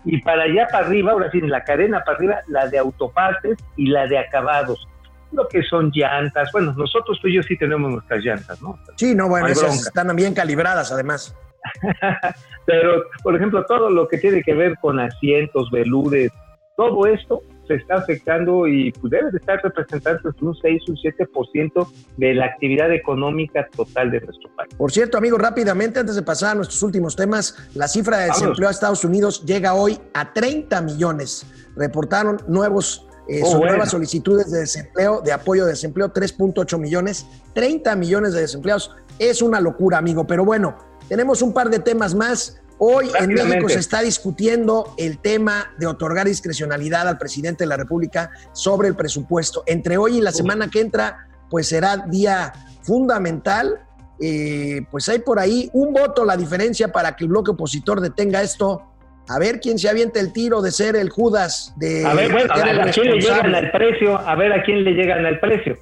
y 0.05 0.21
para 0.21 0.43
allá 0.43 0.67
para 0.71 0.85
arriba, 0.85 1.11
ahora 1.11 1.29
sí, 1.31 1.39
en 1.39 1.49
la 1.49 1.63
cadena 1.63 2.03
para 2.03 2.17
arriba, 2.17 2.41
la 2.47 2.67
de 2.67 2.77
autopartes 2.77 3.57
y 3.75 3.87
la 3.87 4.07
de 4.07 4.17
acabados. 4.17 4.87
Lo 5.31 5.47
que 5.47 5.61
son 5.63 5.91
llantas. 5.93 6.49
Bueno, 6.53 6.73
nosotros 6.77 7.19
tú 7.21 7.27
y 7.27 7.35
yo 7.35 7.43
sí 7.43 7.57
tenemos 7.57 7.91
nuestras 7.91 8.23
llantas, 8.23 8.61
¿no? 8.61 8.79
Sí, 8.95 9.13
no, 9.13 9.27
bueno, 9.27 9.47
esas 9.47 9.87
están 9.87 10.15
bien 10.15 10.33
calibradas 10.33 10.91
además. 10.91 11.35
Pero, 12.65 13.03
por 13.23 13.35
ejemplo, 13.35 13.65
todo 13.65 13.89
lo 13.89 14.07
que 14.07 14.17
tiene 14.17 14.41
que 14.41 14.53
ver 14.53 14.77
con 14.79 14.99
asientos, 14.99 15.69
veludes, 15.69 16.31
todo 16.77 17.05
esto 17.07 17.41
se 17.67 17.75
está 17.75 17.95
afectando 17.95 18.67
y 18.67 18.91
pues, 18.93 19.11
debe 19.11 19.31
de 19.31 19.37
estar 19.37 19.59
representando 19.61 20.33
un 20.41 20.55
6 20.55 20.83
o 20.87 20.91
un 20.91 20.97
7% 20.97 21.87
de 22.17 22.33
la 22.33 22.45
actividad 22.45 22.91
económica 22.93 23.67
total 23.75 24.11
de 24.11 24.21
nuestro 24.21 24.49
país. 24.55 24.73
Por 24.75 24.91
cierto, 24.91 25.17
amigos, 25.17 25.41
rápidamente, 25.41 25.99
antes 25.99 26.15
de 26.15 26.21
pasar 26.23 26.51
a 26.51 26.55
nuestros 26.55 26.81
últimos 26.83 27.15
temas, 27.15 27.69
la 27.75 27.87
cifra 27.87 28.19
de 28.19 28.25
desempleo 28.27 28.67
a 28.67 28.71
Estados 28.71 29.03
Unidos 29.03 29.45
llega 29.45 29.73
hoy 29.73 29.97
a 30.13 30.33
30 30.33 30.81
millones. 30.81 31.45
Reportaron 31.75 32.37
nuevos 32.47 33.07
eh, 33.27 33.41
oh, 33.43 33.57
nuevas 33.57 33.91
solicitudes 33.91 34.49
de 34.51 34.59
desempleo, 34.59 35.21
de 35.21 35.33
apoyo 35.33 35.65
de 35.65 35.71
desempleo, 35.71 36.13
3.8 36.13 36.79
millones, 36.79 37.25
30 37.53 37.95
millones 37.97 38.33
de 38.33 38.41
desempleados. 38.41 38.95
Es 39.19 39.41
una 39.41 39.59
locura, 39.59 39.97
amigo, 39.97 40.25
pero 40.25 40.45
bueno, 40.45 40.77
tenemos 41.09 41.41
un 41.41 41.53
par 41.53 41.69
de 41.69 41.79
temas 41.79 42.15
más. 42.15 42.61
Hoy 42.79 43.09
en 43.19 43.33
México 43.33 43.69
se 43.69 43.79
está 43.79 44.01
discutiendo 44.01 44.93
el 44.97 45.17
tema 45.17 45.73
de 45.79 45.87
otorgar 45.87 46.27
discrecionalidad 46.27 47.07
al 47.07 47.17
presidente 47.17 47.63
de 47.63 47.69
la 47.69 47.77
República 47.77 48.29
sobre 48.53 48.87
el 48.87 48.95
presupuesto. 48.95 49.63
Entre 49.65 49.97
hoy 49.97 50.17
y 50.17 50.21
la 50.21 50.31
semana 50.31 50.69
que 50.69 50.81
entra, 50.81 51.27
pues 51.49 51.69
será 51.69 51.97
día 51.97 52.53
fundamental. 52.83 53.79
Eh, 54.19 54.81
pues 54.91 55.09
hay 55.09 55.19
por 55.19 55.39
ahí 55.39 55.69
un 55.73 55.93
voto 55.93 56.23
la 56.23 56.37
diferencia 56.37 56.91
para 56.91 57.15
que 57.15 57.23
el 57.23 57.29
bloque 57.29 57.51
opositor 57.51 57.99
detenga 57.99 58.43
esto. 58.43 58.83
A 59.29 59.39
ver 59.39 59.59
quién 59.59 59.77
se 59.79 59.89
avienta 59.89 60.19
el 60.19 60.31
tiro 60.31 60.61
de 60.61 60.71
ser 60.71 60.95
el 60.95 61.09
Judas 61.09 61.73
de. 61.77 62.05
A 62.05 62.13
ver, 62.13 62.31
bueno, 62.31 62.53
a, 62.53 62.63
ver, 62.63 62.81
a 62.81 62.91
quién 62.91 63.11
le 63.11 63.19
llegan 63.19 63.55
al 63.55 63.71
precio. 63.71 64.17
A 64.17 64.35
ver 64.35 64.53
a 64.53 64.63
quién 64.63 64.83
le 64.83 64.91
llegan 64.91 65.25
al 65.25 65.39
precio. 65.39 65.77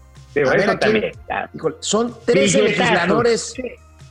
son 1.82 2.16
13 2.26 2.62
legisladores. 2.64 3.54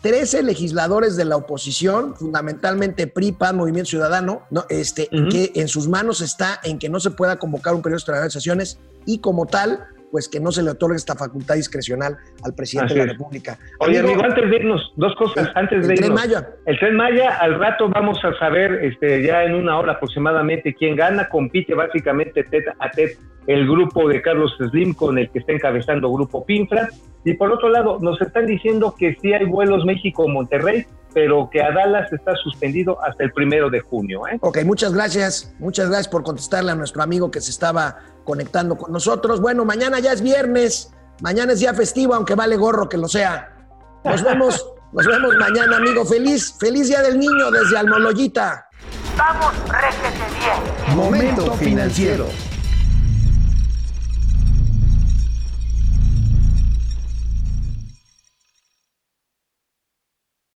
13 0.04 0.42
legisladores 0.42 1.16
de 1.16 1.24
la 1.24 1.34
oposición, 1.34 2.14
fundamentalmente 2.14 3.06
PRI, 3.06 3.32
PAN, 3.32 3.56
Movimiento 3.56 3.88
Ciudadano, 3.88 4.42
¿no? 4.50 4.66
este, 4.68 5.08
que 5.08 5.52
en 5.54 5.66
sus 5.66 5.88
manos 5.88 6.20
está 6.20 6.60
en 6.62 6.78
que 6.78 6.90
no 6.90 7.00
se 7.00 7.10
pueda 7.10 7.38
convocar 7.38 7.74
un 7.74 7.80
periodo 7.80 8.20
de 8.20 8.28
sesiones 8.28 8.78
y 9.06 9.20
como 9.20 9.46
tal, 9.46 9.86
pues 10.14 10.28
que 10.28 10.38
no 10.38 10.52
se 10.52 10.62
le 10.62 10.70
otorgue 10.70 10.94
esta 10.94 11.16
facultad 11.16 11.56
discrecional 11.56 12.16
al 12.44 12.54
presidente 12.54 12.94
de 12.94 13.00
la 13.04 13.12
República. 13.14 13.58
Oye, 13.80 13.98
amigo, 13.98 14.22
antes 14.22 14.48
de 14.48 14.56
irnos, 14.58 14.92
dos 14.94 15.12
cosas, 15.16 15.50
antes 15.56 15.88
de 15.88 15.94
irnos. 15.94 16.08
El 16.08 16.14
tren 16.14 16.14
Maya. 16.14 16.48
El 16.66 16.78
tren 16.78 16.94
Maya, 16.94 17.36
al 17.40 17.58
rato 17.58 17.88
vamos 17.88 18.24
a 18.24 18.32
saber, 18.38 18.74
este, 18.84 19.24
ya 19.24 19.42
en 19.42 19.56
una 19.56 19.76
hora 19.76 19.94
aproximadamente, 19.94 20.72
quién 20.72 20.94
gana, 20.94 21.28
compite 21.28 21.74
básicamente 21.74 22.44
teta 22.44 22.76
a 22.78 22.92
TED 22.92 23.10
el 23.48 23.66
grupo 23.66 24.08
de 24.08 24.22
Carlos 24.22 24.56
Slim 24.56 24.94
con 24.94 25.18
el 25.18 25.28
que 25.30 25.40
está 25.40 25.50
encabezando 25.50 26.12
Grupo 26.12 26.46
Pinfra. 26.46 26.90
Y 27.24 27.34
por 27.34 27.50
otro 27.50 27.68
lado, 27.68 27.98
nos 28.00 28.20
están 28.20 28.46
diciendo 28.46 28.94
que 28.96 29.16
sí 29.20 29.32
hay 29.32 29.46
vuelos 29.46 29.84
México-Monterrey, 29.84 30.86
pero 31.14 31.48
que 31.50 31.62
a 31.62 31.70
Dallas 31.70 32.12
está 32.12 32.34
suspendido 32.34 33.00
hasta 33.02 33.24
el 33.24 33.32
primero 33.32 33.70
de 33.70 33.80
junio. 33.80 34.26
¿eh? 34.26 34.36
Ok, 34.40 34.58
muchas 34.64 34.92
gracias. 34.92 35.54
Muchas 35.58 35.88
gracias 35.88 36.08
por 36.08 36.24
contestarle 36.24 36.72
a 36.72 36.74
nuestro 36.74 37.02
amigo 37.02 37.30
que 37.30 37.40
se 37.40 37.50
estaba 37.50 37.98
conectando 38.24 38.76
con 38.76 38.92
nosotros. 38.92 39.40
Bueno, 39.40 39.64
mañana 39.64 40.00
ya 40.00 40.12
es 40.12 40.20
viernes, 40.20 40.92
mañana 41.22 41.52
es 41.52 41.60
día 41.60 41.72
festivo, 41.72 42.14
aunque 42.14 42.34
vale 42.34 42.56
gorro 42.56 42.88
que 42.88 42.98
lo 42.98 43.08
sea. 43.08 43.56
Nos 44.04 44.22
vemos, 44.24 44.66
nos 44.92 45.06
vemos 45.06 45.36
mañana, 45.36 45.76
amigo. 45.76 46.04
Feliz, 46.04 46.56
feliz 46.58 46.88
día 46.88 47.00
del 47.00 47.18
niño 47.18 47.50
desde 47.50 47.78
Almoloyita. 47.78 48.68
Vamos, 49.16 49.54
réjete 49.68 50.24
bien. 50.38 50.96
Momento 50.96 51.52
financiero. 51.54 52.26